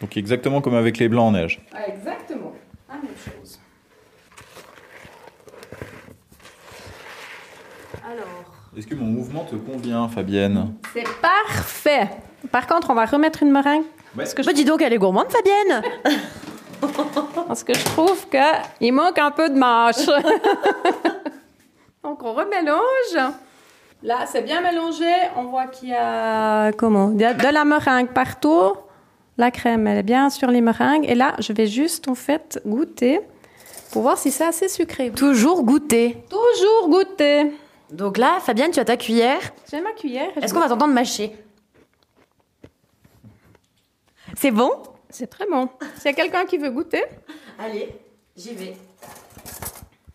Donc 0.00 0.16
exactement 0.16 0.60
comme 0.60 0.74
avec 0.74 0.98
les 0.98 1.08
blancs 1.08 1.28
en 1.28 1.32
neige. 1.32 1.60
Ah, 1.74 1.86
exactement. 1.88 2.52
La 2.88 2.94
même 2.94 3.04
chose. 3.16 3.58
Alors, 8.04 8.26
Est-ce 8.76 8.86
que 8.86 8.94
mon 8.94 9.06
mouvement 9.06 9.44
te 9.44 9.56
convient, 9.56 10.08
Fabienne? 10.08 10.72
C'est 10.94 11.04
parfait. 11.20 12.08
Par 12.50 12.66
contre, 12.66 12.90
on 12.90 12.94
va 12.94 13.04
remettre 13.04 13.42
une 13.42 13.50
meringue 13.50 13.82
Parce 14.16 14.32
que 14.32 14.42
je- 14.42 14.48
Bah, 14.48 14.52
dis 14.54 14.64
donc, 14.64 14.80
elle 14.82 14.92
est 14.92 14.98
gourmande, 14.98 15.26
Fabienne 15.30 15.82
parce 17.46 17.62
que 17.62 17.74
je 17.74 17.84
trouve 17.84 18.26
qu'il 18.30 18.92
manque 18.94 19.18
un 19.18 19.30
peu 19.30 19.50
de 19.50 19.54
mâche. 19.54 20.06
Donc, 22.02 22.22
on 22.22 22.32
remélange. 22.32 23.34
Là, 24.02 24.24
c'est 24.26 24.40
bien 24.40 24.62
mélangé. 24.62 25.04
On 25.36 25.42
voit 25.44 25.66
qu'il 25.66 25.90
y 25.90 25.94
a 25.94 26.72
comment? 26.72 27.10
Il 27.14 27.20
y 27.20 27.24
a 27.24 27.34
de 27.34 27.46
la 27.48 27.66
meringue 27.66 28.08
partout. 28.08 28.72
La 29.40 29.50
crème, 29.50 29.86
elle 29.86 29.96
est 29.96 30.02
bien 30.02 30.28
sur 30.28 30.50
les 30.50 30.60
meringues. 30.60 31.06
Et 31.08 31.14
là, 31.14 31.34
je 31.38 31.54
vais 31.54 31.66
juste, 31.66 32.08
en 32.08 32.14
fait, 32.14 32.60
goûter 32.66 33.20
pour 33.90 34.02
voir 34.02 34.18
si 34.18 34.30
c'est 34.30 34.44
assez 34.44 34.68
sucré. 34.68 35.10
Toujours 35.10 35.64
goûter. 35.64 36.22
Toujours 36.28 36.90
goûter. 36.90 37.50
Donc 37.90 38.18
là, 38.18 38.38
Fabienne, 38.40 38.70
tu 38.70 38.80
as 38.80 38.84
ta 38.84 38.98
cuillère. 38.98 39.40
J'ai 39.70 39.80
ma 39.80 39.92
cuillère. 39.92 40.28
Est-ce 40.42 40.52
qu'on 40.52 40.60
va 40.60 40.68
t'entendre 40.68 40.92
mâcher? 40.92 41.32
C'est 44.36 44.50
bon? 44.50 44.72
C'est 45.08 45.28
très 45.28 45.46
bon. 45.46 45.70
S'il 45.96 46.10
y 46.10 46.12
a 46.12 46.12
quelqu'un 46.12 46.44
qui 46.44 46.58
veut 46.58 46.70
goûter, 46.70 47.02
Allez, 47.58 47.88
j'y 48.36 48.52
vais. 48.52 48.76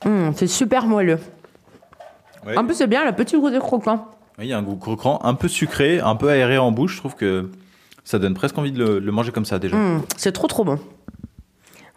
Hum, 0.05 0.33
c'est 0.35 0.45
super 0.45 0.85
moelleux. 0.85 1.19
Ouais. 2.45 2.55
En 2.55 2.63
plus, 2.63 2.75
c'est 2.75 2.85
bien 2.85 3.03
le 3.03 3.13
petit 3.13 3.35
goût 3.35 3.49
de 3.49 3.57
croquant. 3.57 4.05
Oui, 4.37 4.45
il 4.45 4.49
y 4.49 4.53
a 4.53 4.59
un 4.59 4.61
goût 4.61 4.75
croquant, 4.75 5.19
un 5.23 5.33
peu 5.33 5.47
sucré, 5.47 5.99
un 5.99 6.15
peu 6.15 6.29
aéré 6.29 6.59
en 6.59 6.71
bouche. 6.71 6.93
Je 6.93 6.99
trouve 6.99 7.15
que 7.15 7.49
ça 8.05 8.17
donne 8.19 8.33
presque 8.35 8.57
envie 8.57 8.71
de 8.71 8.79
le, 8.81 8.99
le 8.99 9.11
manger 9.11 9.33
comme 9.33 9.43
ça 9.45 9.59
déjà. 9.59 9.75
Hum, 9.75 10.01
c'est 10.15 10.31
trop 10.31 10.47
trop 10.47 10.63
bon. 10.63 10.79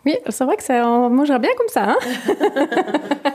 oui, 0.05 0.17
c'est 0.29 0.45
vrai 0.45 0.57
que 0.57 0.65
ça 0.65 0.85
on 0.89 1.09
mangerait 1.11 1.39
bien 1.39 1.51
comme 1.57 1.69
ça. 1.69 1.91
Hein 1.91 1.97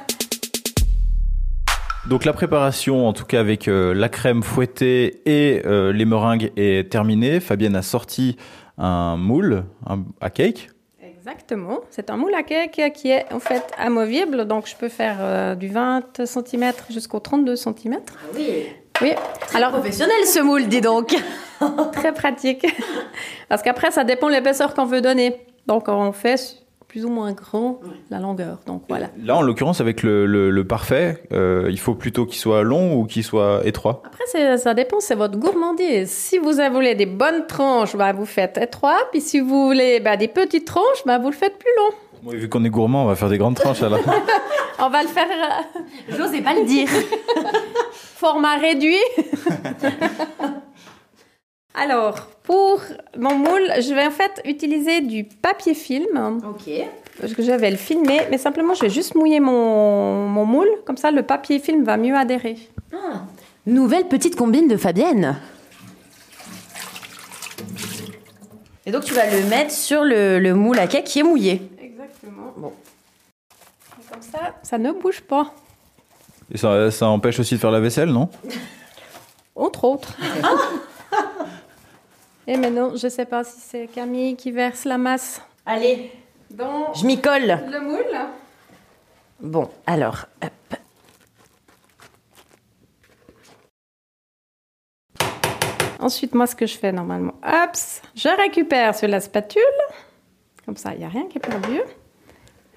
Donc 2.09 2.25
la 2.25 2.33
préparation, 2.33 3.07
en 3.07 3.13
tout 3.13 3.23
cas 3.23 3.39
avec 3.39 3.69
euh, 3.69 3.93
la 3.93 4.09
crème 4.09 4.43
fouettée 4.43 5.21
et 5.25 5.61
euh, 5.65 5.93
les 5.93 6.03
meringues, 6.03 6.51
est 6.57 6.91
terminée. 6.91 7.39
Fabienne 7.39 7.77
a 7.77 7.81
sorti 7.81 8.35
un 8.77 9.15
moule 9.15 9.63
un- 9.87 10.03
à 10.19 10.29
cake. 10.29 10.69
Exactement. 11.01 11.79
C'est 11.89 12.09
un 12.09 12.17
moule 12.17 12.33
à 12.35 12.43
cake 12.43 12.91
qui 12.93 13.09
est 13.09 13.31
en 13.31 13.39
fait 13.39 13.63
amovible, 13.77 14.45
donc 14.45 14.67
je 14.67 14.75
peux 14.75 14.89
faire 14.89 15.15
euh, 15.21 15.55
du 15.55 15.69
20 15.69 16.21
cm 16.25 16.73
jusqu'au 16.89 17.21
32 17.21 17.55
cm. 17.55 17.99
Oui. 18.35 18.65
Oui, 19.03 19.11
alors 19.53 19.71
Professionnel 19.71 20.25
ce 20.25 20.39
moule, 20.39 20.67
dis 20.67 20.81
donc. 20.81 21.13
très 21.93 22.13
pratique. 22.13 22.65
Parce 23.49 23.61
qu'après, 23.61 23.91
ça 23.91 24.03
dépend 24.03 24.27
de 24.27 24.33
l'épaisseur 24.33 24.73
qu'on 24.73 24.85
veut 24.85 25.01
donner. 25.01 25.35
Donc 25.67 25.87
on 25.87 26.11
fait 26.11 26.35
plus 26.87 27.05
ou 27.05 27.09
moins 27.09 27.31
grand 27.33 27.79
la 28.11 28.19
longueur. 28.19 28.59
Donc 28.67 28.83
voilà. 28.87 29.07
Là, 29.21 29.35
en 29.37 29.41
l'occurrence, 29.41 29.81
avec 29.81 30.03
le, 30.03 30.25
le- 30.27 30.51
le 30.51 30.67
parfait, 30.67 31.23
euh, 31.33 31.67
il 31.71 31.79
faut 31.79 31.95
plutôt 31.95 32.25
qu'il 32.25 32.37
soit 32.37 32.61
long 32.63 32.95
ou 32.95 33.05
qu'il 33.05 33.23
soit 33.23 33.61
étroit? 33.65 34.03
Après, 34.05 34.23
c'est- 34.27 34.57
ça 34.57 34.73
dépend, 34.73 34.99
c'est 34.99 35.15
votre 35.15 35.37
gourmandise. 35.37 36.09
Si 36.11 36.37
vous 36.37 36.51
voulez 36.71 36.93
des 36.95 37.05
bonnes 37.07 37.45
tranches, 37.47 37.95
bah, 37.95 38.13
vous 38.13 38.25
faites 38.25 38.57
étroit. 38.57 38.97
Puis 39.11 39.21
si 39.21 39.39
vous 39.39 39.65
voulez 39.67 39.99
bah, 40.01 40.17
des 40.17 40.27
petites 40.27 40.65
tranches, 40.65 41.03
bah, 41.05 41.17
vous 41.17 41.29
le 41.31 41.35
faites 41.35 41.57
plus 41.57 41.71
long. 41.77 41.95
Vu 42.31 42.49
qu'on 42.49 42.63
est 42.63 42.69
gourmand, 42.69 43.03
on 43.03 43.07
va 43.07 43.15
faire 43.15 43.29
des 43.29 43.37
grandes 43.37 43.55
tranches 43.55 43.81
alors. 43.83 43.99
On 44.79 44.89
va 44.89 45.03
le 45.03 45.07
faire 45.07 45.27
euh, 45.29 45.79
J'osais 46.09 46.41
pas 46.41 46.53
le 46.53 46.65
dire. 46.65 46.89
format 47.93 48.57
réduit. 48.57 48.97
Alors, 51.73 52.27
pour 52.43 52.81
mon 53.17 53.35
moule, 53.35 53.71
je 53.79 53.93
vais 53.93 54.05
en 54.05 54.11
fait 54.11 54.41
utiliser 54.45 55.01
du 55.01 55.25
papier 55.25 55.73
film. 55.73 56.41
Ok. 56.49 56.71
Parce 57.19 57.33
que 57.33 57.43
je 57.43 57.51
vais 57.51 57.71
le 57.71 57.77
filmer, 57.77 58.21
mais 58.31 58.37
simplement, 58.37 58.73
je 58.73 58.81
vais 58.81 58.89
juste 58.89 59.15
mouiller 59.15 59.39
mon, 59.39 60.27
mon 60.27 60.45
moule. 60.45 60.69
Comme 60.85 60.97
ça, 60.97 61.11
le 61.11 61.23
papier 61.23 61.59
film 61.59 61.83
va 61.83 61.97
mieux 61.97 62.15
adhérer. 62.15 62.57
Nouvelle 63.65 64.07
petite 64.07 64.35
combine 64.35 64.67
de 64.67 64.75
Fabienne. 64.77 65.37
Et 68.85 68.91
donc 68.91 69.05
tu 69.05 69.13
vas 69.13 69.25
le 69.29 69.47
mettre 69.47 69.71
sur 69.71 70.03
le, 70.03 70.39
le 70.39 70.53
moule 70.55 70.77
à 70.77 70.87
cake 70.87 71.05
qui 71.05 71.19
est 71.19 71.23
mouillé. 71.23 71.61
Exactement. 72.03 72.53
Bon. 72.57 72.73
Et 73.99 74.03
comme 74.11 74.21
ça, 74.21 74.55
ça 74.63 74.77
ne 74.77 74.91
bouge 74.91 75.21
pas. 75.21 75.53
Et 76.51 76.57
ça, 76.57 76.91
ça 76.91 77.07
empêche 77.07 77.39
aussi 77.39 77.55
de 77.55 77.59
faire 77.59 77.71
la 77.71 77.79
vaisselle, 77.79 78.09
non? 78.09 78.29
Entre 79.55 79.83
autres. 79.85 80.17
Et 82.47 82.57
maintenant, 82.57 82.95
je 82.95 83.07
sais 83.07 83.25
pas 83.25 83.43
si 83.45 83.59
c'est 83.59 83.87
Camille 83.87 84.35
qui 84.35 84.51
verse 84.51 84.83
la 84.83 84.97
masse 84.97 85.41
Allez, 85.65 86.11
dans 86.51 86.93
je 86.93 87.05
m'y 87.05 87.21
colle. 87.21 87.57
le 87.69 87.79
moule. 87.79 88.17
Bon, 89.39 89.69
alors, 89.87 90.25
hop. 90.43 90.51
Ensuite, 95.99 96.35
moi, 96.35 96.47
ce 96.47 96.55
que 96.55 96.65
je 96.65 96.77
fais 96.77 96.91
normalement, 96.91 97.33
hop, 97.45 97.71
je 98.13 98.27
récupère 98.41 98.93
sur 98.93 99.07
la 99.07 99.21
spatule. 99.21 99.61
Comme 100.65 100.77
ça, 100.77 100.93
il 100.93 100.99
n'y 100.99 101.05
a 101.05 101.09
rien 101.09 101.25
qui 101.29 101.37
est 101.37 101.41
perdu. 101.41 101.81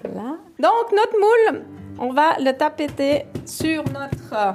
Là. 0.03 0.35
Donc, 0.59 0.91
notre 0.91 1.17
moule, 1.19 1.63
on 1.99 2.11
va 2.13 2.37
le 2.39 2.51
tapeter 2.51 3.23
sur 3.45 3.83
notre 3.85 4.33
euh, 4.33 4.51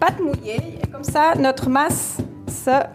pâte 0.00 0.18
mouillée. 0.20 0.78
Et 0.82 0.86
comme 0.90 1.04
ça, 1.04 1.34
notre 1.36 1.68
masse 1.68 2.18
se... 2.48 2.70
est 2.70 2.88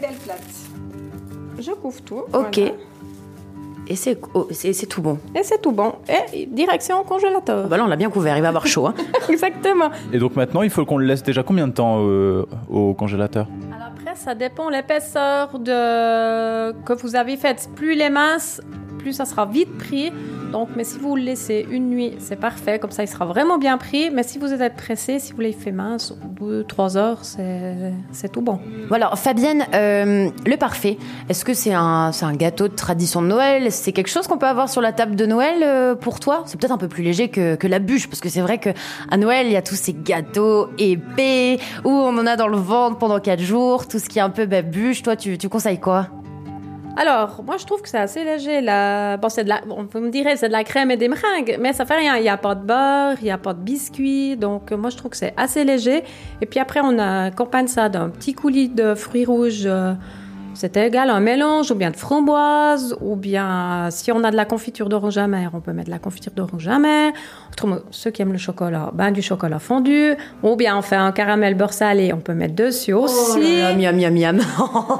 belle 0.00 0.14
plate. 0.24 0.40
Je 1.58 1.72
couvre 1.72 2.00
tout. 2.02 2.22
Ok. 2.32 2.58
voilà. 2.58 2.70
Et 3.88 3.94
c'est 3.94 4.18
oh, 4.34 4.48
c'est 4.50 4.72
tout 4.86 5.00
bon. 5.00 5.18
Et 5.34 5.42
c'est 5.44 5.60
tout 5.62 5.70
bon. 5.72 5.94
Et 6.34 6.46
direction 6.46 7.04
congélateur. 7.04 7.68
Bah 7.68 7.76
là, 7.76 7.84
on 7.84 7.86
l'a 7.86 7.94
bien 7.96 8.10
couvert, 8.10 8.36
il 8.36 8.42
va 8.42 8.48
avoir 8.48 8.66
chaud. 8.66 8.86
hein. 8.86 8.94
Exactement. 9.28 9.90
Et 10.12 10.18
donc 10.18 10.34
maintenant, 10.34 10.62
il 10.62 10.70
faut 10.70 10.84
qu'on 10.84 10.98
le 10.98 11.06
laisse 11.06 11.22
déjà 11.22 11.44
combien 11.44 11.68
de 11.68 11.72
temps 11.72 11.98
euh, 12.00 12.44
au 12.68 12.94
congélateur? 12.94 13.46
Ça 14.16 14.34
dépend 14.34 14.68
l'épaisseur 14.68 15.58
de... 15.58 16.72
que 16.82 16.92
vous 16.92 17.16
avez 17.16 17.36
faite. 17.36 17.68
Plus 17.76 17.94
il 17.94 18.00
est 18.00 18.10
mince, 18.10 18.60
plus 18.98 19.12
ça 19.12 19.24
sera 19.24 19.46
vite 19.46 19.76
pris. 19.78 20.12
Mais 20.76 20.84
si 20.84 20.98
vous 20.98 21.16
le 21.16 21.22
laissez 21.22 21.66
une 21.70 21.90
nuit, 21.90 22.14
c'est 22.18 22.40
parfait. 22.40 22.78
Comme 22.78 22.90
ça, 22.90 23.02
il 23.02 23.08
sera 23.08 23.26
vraiment 23.26 23.58
bien 23.58 23.76
pris. 23.76 24.10
Mais 24.10 24.22
si 24.22 24.38
vous 24.38 24.52
êtes 24.52 24.76
pressé, 24.76 25.18
si 25.18 25.32
vous 25.32 25.40
l'avez 25.40 25.52
fait 25.52 25.72
mince, 25.72 26.12
au 26.12 26.28
bout 26.28 26.50
de 26.50 26.62
3 26.62 26.96
heures, 26.96 27.20
c'est 27.24 28.32
tout 28.32 28.40
bon. 28.40 28.58
Alors, 28.90 29.18
Fabienne, 29.18 29.64
euh, 29.74 30.30
le 30.46 30.56
parfait, 30.56 30.96
est-ce 31.28 31.44
que 31.44 31.54
c'est 31.54 31.74
un, 31.74 32.10
gâteau 32.34 32.68
de 32.68 32.74
tradition 32.74 33.22
de 33.22 33.26
Noël? 33.26 33.70
C'est 33.72 33.92
quelque 33.92 34.08
chose 34.08 34.26
qu'on 34.26 34.38
peut 34.38 34.46
avoir 34.46 34.68
sur 34.68 34.80
la 34.80 34.92
table 34.92 35.16
de 35.16 35.26
Noël 35.26 35.62
euh, 35.62 35.94
pour 35.94 36.20
toi? 36.20 36.44
C'est 36.46 36.58
peut-être 36.58 36.72
un 36.72 36.78
peu 36.78 36.88
plus 36.88 37.02
léger 37.02 37.28
que, 37.28 37.66
la 37.66 37.78
bûche, 37.78 38.08
parce 38.08 38.20
que 38.20 38.28
c'est 38.28 38.40
vrai 38.40 38.58
que 38.58 38.70
à 39.10 39.16
Noël, 39.16 39.46
il 39.46 39.52
y 39.52 39.56
a 39.56 39.62
tous 39.62 39.74
ces 39.74 39.92
gâteaux 39.92 40.68
épais, 40.78 41.58
où 41.84 41.90
on 41.90 42.16
en 42.16 42.26
a 42.26 42.36
dans 42.36 42.48
le 42.48 42.56
ventre 42.56 42.98
pendant 42.98 43.18
4 43.18 43.40
jours, 43.40 43.88
tout 43.88 43.98
ce 43.98 44.08
qui 44.08 44.18
est 44.18 44.22
un 44.22 44.30
peu 44.30 44.46
bah, 44.46 44.62
bûche. 44.62 45.02
Toi, 45.02 45.16
tu 45.16 45.36
conseilles 45.48 45.80
quoi? 45.80 46.08
Alors, 46.98 47.42
moi, 47.44 47.56
je 47.58 47.66
trouve 47.66 47.82
que 47.82 47.88
c'est 47.88 47.98
assez 47.98 48.24
léger. 48.24 48.62
La... 48.62 49.18
Bon, 49.18 49.28
c'est 49.28 49.44
de 49.44 49.50
la... 49.50 49.60
bon, 49.60 49.86
vous 49.90 50.00
me 50.00 50.10
direz, 50.10 50.36
c'est 50.36 50.48
de 50.48 50.52
la 50.52 50.64
crème 50.64 50.90
et 50.90 50.96
des 50.96 51.08
meringues, 51.08 51.58
mais 51.60 51.74
ça 51.74 51.84
fait 51.84 51.96
rien. 51.96 52.16
Il 52.16 52.22
n'y 52.22 52.28
a 52.30 52.38
pas 52.38 52.54
de 52.54 52.64
beurre, 52.64 53.16
il 53.20 53.24
n'y 53.24 53.30
a 53.30 53.38
pas 53.38 53.52
de 53.52 53.60
biscuits. 53.60 54.36
Donc, 54.36 54.72
euh, 54.72 54.76
moi, 54.76 54.88
je 54.88 54.96
trouve 54.96 55.10
que 55.10 55.16
c'est 55.16 55.34
assez 55.36 55.64
léger. 55.64 56.04
Et 56.40 56.46
puis 56.46 56.58
après, 56.58 56.80
on 56.82 56.98
accompagne 56.98 57.66
ça 57.66 57.88
d'un 57.90 58.08
petit 58.08 58.32
coulis 58.32 58.70
de 58.70 58.94
fruits 58.94 59.26
rouges. 59.26 59.66
euh, 59.66 59.92
c'est 60.56 60.76
égal, 60.76 61.10
un 61.10 61.20
mélange, 61.20 61.70
ou 61.70 61.74
bien 61.74 61.90
de 61.90 61.96
framboise, 61.96 62.96
ou 63.00 63.14
bien, 63.14 63.88
si 63.90 64.10
on 64.10 64.24
a 64.24 64.30
de 64.30 64.36
la 64.36 64.44
confiture 64.44 64.88
d'orange 64.88 65.18
amère, 65.18 65.50
on 65.54 65.60
peut 65.60 65.72
mettre 65.72 65.86
de 65.86 65.92
la 65.92 65.98
confiture 65.98 66.32
d'orange 66.32 66.66
amère. 66.66 67.12
Autrement, 67.52 67.78
ceux 67.90 68.10
qui 68.10 68.22
aiment 68.22 68.32
le 68.32 68.38
chocolat, 68.38 68.90
ben, 68.94 69.12
du 69.12 69.22
chocolat 69.22 69.58
fondu. 69.58 70.14
Ou 70.42 70.56
bien, 70.56 70.76
on 70.76 70.82
fait 70.82 70.96
un 70.96 71.12
caramel 71.12 71.54
beurre 71.54 71.72
salé, 71.72 72.12
on 72.12 72.20
peut 72.20 72.34
mettre 72.34 72.54
dessus 72.54 72.92
aussi. 72.92 73.36
Oh 73.36 73.38
là 73.38 73.72
là, 73.72 73.74
miam, 73.74 73.96
miam, 73.96 74.14
miam. 74.14 74.40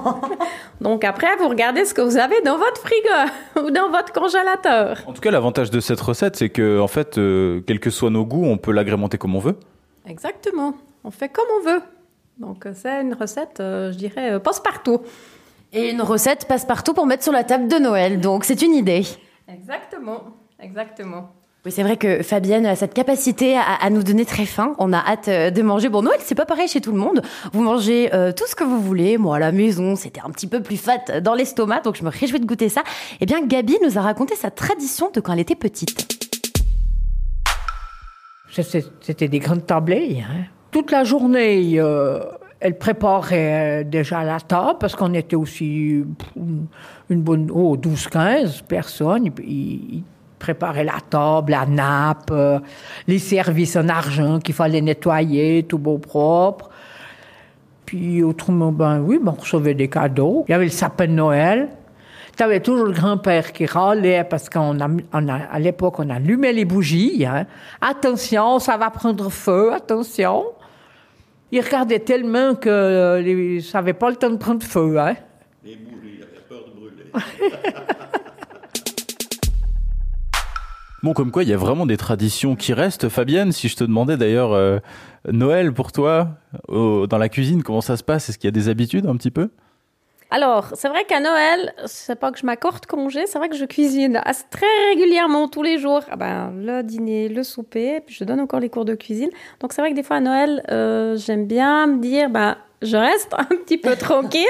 Donc 0.80 1.04
après, 1.04 1.34
vous 1.38 1.48
regardez 1.48 1.84
ce 1.84 1.94
que 1.94 2.02
vous 2.02 2.18
avez 2.18 2.40
dans 2.42 2.58
votre 2.58 2.80
frigo 2.80 3.66
ou 3.66 3.70
dans 3.70 3.90
votre 3.90 4.12
congélateur. 4.12 4.98
En 5.06 5.12
tout 5.12 5.20
cas, 5.20 5.30
l'avantage 5.30 5.70
de 5.70 5.80
cette 5.80 6.00
recette, 6.00 6.36
c'est 6.36 6.50
que, 6.50 6.78
en 6.78 6.88
fait, 6.88 7.18
euh, 7.18 7.60
quels 7.66 7.80
que 7.80 7.90
soient 7.90 8.10
nos 8.10 8.26
goûts, 8.26 8.44
on 8.44 8.58
peut 8.58 8.72
l'agrémenter 8.72 9.18
comme 9.18 9.34
on 9.34 9.40
veut. 9.40 9.56
Exactement. 10.06 10.74
On 11.02 11.10
fait 11.10 11.28
comme 11.28 11.46
on 11.60 11.64
veut. 11.64 11.82
Donc 12.38 12.66
euh, 12.66 12.72
c'est 12.74 13.00
une 13.00 13.14
recette, 13.14 13.60
euh, 13.60 13.92
je 13.92 13.96
dirais, 13.96 14.32
euh, 14.32 14.38
passe-partout. 14.38 15.00
Et 15.78 15.90
une 15.90 16.00
recette 16.00 16.46
passe-partout 16.48 16.94
pour 16.94 17.04
mettre 17.04 17.22
sur 17.22 17.32
la 17.32 17.44
table 17.44 17.68
de 17.68 17.76
Noël, 17.76 18.18
donc 18.18 18.44
c'est 18.44 18.62
une 18.62 18.72
idée. 18.74 19.04
Exactement. 19.46 20.22
Exactement. 20.58 21.28
Oui, 21.66 21.70
c'est 21.70 21.82
vrai 21.82 21.98
que 21.98 22.22
Fabienne 22.22 22.64
a 22.64 22.76
cette 22.76 22.94
capacité 22.94 23.58
à, 23.58 23.74
à 23.82 23.90
nous 23.90 24.02
donner 24.02 24.24
très 24.24 24.46
faim. 24.46 24.74
On 24.78 24.94
a 24.94 24.98
hâte 24.98 25.28
euh, 25.28 25.50
de 25.50 25.60
manger. 25.60 25.90
Bon, 25.90 26.00
Noël, 26.00 26.18
c'est 26.22 26.34
pas 26.34 26.46
pareil 26.46 26.66
chez 26.66 26.80
tout 26.80 26.92
le 26.92 26.98
monde. 26.98 27.20
Vous 27.52 27.60
mangez 27.60 28.08
euh, 28.14 28.32
tout 28.32 28.46
ce 28.46 28.54
que 28.54 28.64
vous 28.64 28.80
voulez. 28.80 29.18
Moi, 29.18 29.36
à 29.36 29.38
la 29.38 29.52
maison, 29.52 29.96
c'était 29.96 30.22
un 30.24 30.30
petit 30.30 30.46
peu 30.46 30.62
plus 30.62 30.78
fat 30.78 31.20
dans 31.20 31.34
l'estomac, 31.34 31.80
donc 31.82 31.96
je 31.96 32.04
me 32.04 32.08
réjouis 32.10 32.40
de 32.40 32.46
goûter 32.46 32.70
ça. 32.70 32.82
Eh 33.20 33.26
bien, 33.26 33.44
Gabi 33.44 33.76
nous 33.82 33.98
a 33.98 34.00
raconté 34.00 34.34
sa 34.34 34.50
tradition 34.50 35.10
de 35.12 35.20
quand 35.20 35.34
elle 35.34 35.40
était 35.40 35.56
petite. 35.56 36.08
C'était 38.50 38.82
c'était 39.02 39.28
des 39.28 39.40
grandes 39.40 39.66
tablées. 39.66 40.22
hein. 40.26 40.44
Toute 40.70 40.90
la 40.90 41.04
journée, 41.04 41.74
euh, 41.78 42.20
elle 42.60 42.78
préparait 42.78 43.80
euh, 43.80 43.84
déjà 43.84 44.24
la 44.24 44.40
table 44.40 44.78
parce 44.80 44.96
qu'on 44.96 45.12
était 45.14 45.36
aussi 45.36 46.04
une, 46.36 46.66
bonne 47.22 47.50
oh, 47.52 47.76
12-15 47.76 48.64
personnes. 48.64 49.30
Ils, 49.42 50.02
préparaient 50.38 50.84
la 50.84 51.00
table, 51.08 51.52
la 51.52 51.64
nappe, 51.66 52.30
euh, 52.30 52.58
les 53.06 53.18
services 53.18 53.74
en 53.74 53.88
argent 53.88 54.38
qu'il 54.38 54.54
fallait 54.54 54.82
nettoyer, 54.82 55.62
tout 55.62 55.78
beau 55.78 55.96
propre. 55.98 56.68
Puis 57.86 58.22
autrement, 58.22 58.70
ben 58.70 59.00
oui, 59.00 59.18
ben, 59.22 59.34
on 59.36 59.40
recevait 59.40 59.74
des 59.74 59.88
cadeaux. 59.88 60.44
Il 60.46 60.52
y 60.52 60.54
avait 60.54 60.64
le 60.66 60.70
sapin 60.70 61.06
de 61.06 61.12
Noël. 61.12 61.68
Tu 62.36 62.42
avais 62.42 62.60
toujours 62.60 62.84
le 62.86 62.92
grand-père 62.92 63.52
qui 63.52 63.64
râlait 63.64 64.24
parce 64.24 64.50
qu'on 64.50 64.78
a, 64.78 64.88
a- 65.12 65.34
à 65.52 65.58
l'époque, 65.58 65.98
on 66.00 66.10
allumait 66.10 66.52
les 66.52 66.66
bougies. 66.66 67.24
hein. 67.24 67.46
Attention, 67.80 68.58
ça 68.58 68.76
va 68.76 68.90
prendre 68.90 69.30
feu, 69.30 69.72
attention. 69.72 70.44
Il 71.52 71.60
regardait 71.60 72.00
tellement 72.00 72.54
que 72.54 72.68
euh, 72.68 73.20
les- 73.20 73.60
ça 73.60 73.78
n'avait 73.78 73.92
pas 73.94 74.10
le 74.10 74.16
temps 74.16 74.30
de 74.30 74.36
prendre 74.36 74.62
feu. 74.62 74.98
Hein. 74.98 75.14
Les 75.64 75.76
bougies, 75.76 76.16
il 76.18 76.22
avait 76.22 76.42
peur 76.48 76.64
de 76.66 76.72
brûler. 76.78 77.04
Bon, 81.02 81.12
comme 81.12 81.30
quoi, 81.30 81.44
il 81.44 81.48
y 81.48 81.52
a 81.52 81.56
vraiment 81.56 81.86
des 81.86 81.96
traditions 81.96 82.56
qui 82.56 82.72
restent. 82.72 83.08
Fabienne, 83.08 83.52
si 83.52 83.68
je 83.68 83.76
te 83.76 83.84
demandais 83.84 84.16
d'ailleurs, 84.16 84.52
euh, 84.54 84.78
Noël 85.30 85.72
pour 85.72 85.92
toi, 85.92 86.30
au- 86.66 87.06
dans 87.06 87.18
la 87.18 87.28
cuisine, 87.28 87.62
comment 87.62 87.80
ça 87.80 87.96
se 87.96 88.02
passe? 88.02 88.28
Est-ce 88.28 88.38
qu'il 88.38 88.48
y 88.48 88.52
a 88.52 88.52
des 88.52 88.68
habitudes 88.68 89.06
un 89.06 89.14
petit 89.16 89.30
peu? 89.30 89.50
Alors, 90.30 90.72
c'est 90.74 90.88
vrai 90.88 91.04
qu'à 91.04 91.20
Noël, 91.20 91.72
c'est 91.86 92.18
pas 92.18 92.32
que 92.32 92.38
je 92.38 92.46
m'accorde 92.46 92.84
congé, 92.86 93.26
c'est 93.26 93.38
vrai 93.38 93.48
que 93.48 93.56
je 93.56 93.64
cuisine 93.64 94.20
très 94.50 94.66
régulièrement 94.90 95.48
tous 95.48 95.62
les 95.62 95.78
jours. 95.78 96.02
Ah 96.10 96.16
ben, 96.16 96.52
le 96.56 96.82
dîner, 96.82 97.28
le 97.28 97.44
souper, 97.44 98.00
puis 98.00 98.16
je 98.18 98.24
donne 98.24 98.40
encore 98.40 98.58
les 98.58 98.68
cours 98.68 98.84
de 98.84 98.94
cuisine. 98.94 99.30
Donc 99.60 99.72
c'est 99.72 99.80
vrai 99.80 99.90
que 99.90 99.96
des 99.96 100.02
fois 100.02 100.16
à 100.16 100.20
Noël, 100.20 100.64
euh, 100.70 101.16
j'aime 101.16 101.46
bien 101.46 101.86
me 101.86 102.00
dire, 102.00 102.28
ben, 102.28 102.56
je 102.82 102.96
reste 102.96 103.34
un 103.38 103.44
petit 103.44 103.78
peu 103.78 103.94
tranquille. 103.98 104.46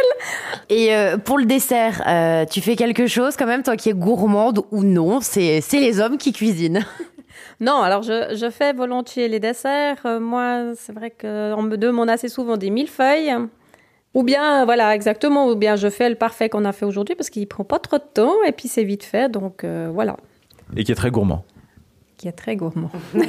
Et 0.71 0.95
euh, 0.95 1.19
pour 1.19 1.37
le 1.37 1.45
dessert, 1.45 2.03
euh, 2.07 2.47
tu 2.47 2.63
fais 2.63 2.75
quelque 2.75 3.07
chose 3.07 3.37
quand 3.37 3.47
même, 3.47 3.63
toi 3.63 3.77
qui 3.77 3.91
es 3.91 3.95
gourmande 3.95 4.63
ou 4.71 4.83
non? 4.83 5.21
C'est 5.21 5.61
les 5.75 6.01
hommes 6.01 6.17
qui 6.19 6.33
cuisinent. 6.33 6.85
Non, 7.59 7.81
alors 7.81 8.03
je, 8.03 8.35
je 8.35 8.51
fais 8.51 8.75
volontiers 8.75 9.29
les 9.29 9.41
desserts. 9.41 10.21
Moi, 10.21 10.75
c'est 10.75 10.93
vrai 10.93 11.11
qu'on 11.11 11.63
me 11.63 11.77
demande 11.77 12.11
assez 12.11 12.29
souvent 12.29 12.59
des 12.59 12.69
millefeuilles. 12.69 13.35
Ou 14.17 14.23
bien, 14.23 14.65
voilà, 14.65 14.95
exactement, 14.95 15.51
ou 15.51 15.57
bien 15.57 15.77
je 15.77 15.91
fais 15.91 16.09
le 16.09 16.15
parfait 16.15 16.49
qu'on 16.49 16.65
a 16.65 16.73
fait 16.73 16.87
aujourd'hui 16.87 17.15
parce 17.15 17.29
qu'il 17.29 17.47
prend 17.47 17.65
pas 17.65 17.79
trop 17.79 17.99
de 17.99 18.05
temps 18.15 18.43
et 18.49 18.53
puis 18.53 18.67
c'est 18.67 18.83
vite 18.83 19.05
fait. 19.05 19.31
Donc 19.31 19.63
euh, 19.63 19.91
voilà, 19.93 20.17
Et 20.75 20.85
qui 20.85 20.93
est 20.93 20.95
très 20.95 21.11
gourmand. 21.11 21.45
qui 22.17 22.27
est 22.27 22.33
très 22.33 22.57
gourmand. 22.57 22.91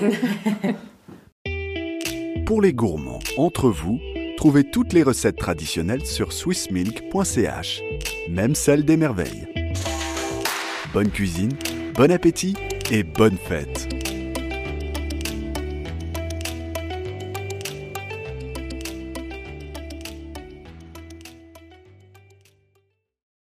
Pour 2.46 2.62
les 2.62 2.72
gourmands, 2.72 3.20
entre 3.38 3.70
vous, 3.70 4.00
trouvez 4.38 4.64
toutes 4.64 4.94
les 4.94 5.04
recettes 5.04 5.36
traditionnelles 5.36 6.06
sur 6.06 6.32
swissmilk.ch, 6.32 7.82
même 8.30 8.56
celles 8.56 8.86
des 8.86 8.96
merveilles. 8.96 9.46
Bonne 10.94 11.10
cuisine, 11.10 11.52
bon 11.96 12.10
appétit 12.14 12.56
et 12.94 13.04
bonne 13.04 13.36
fête 13.36 13.97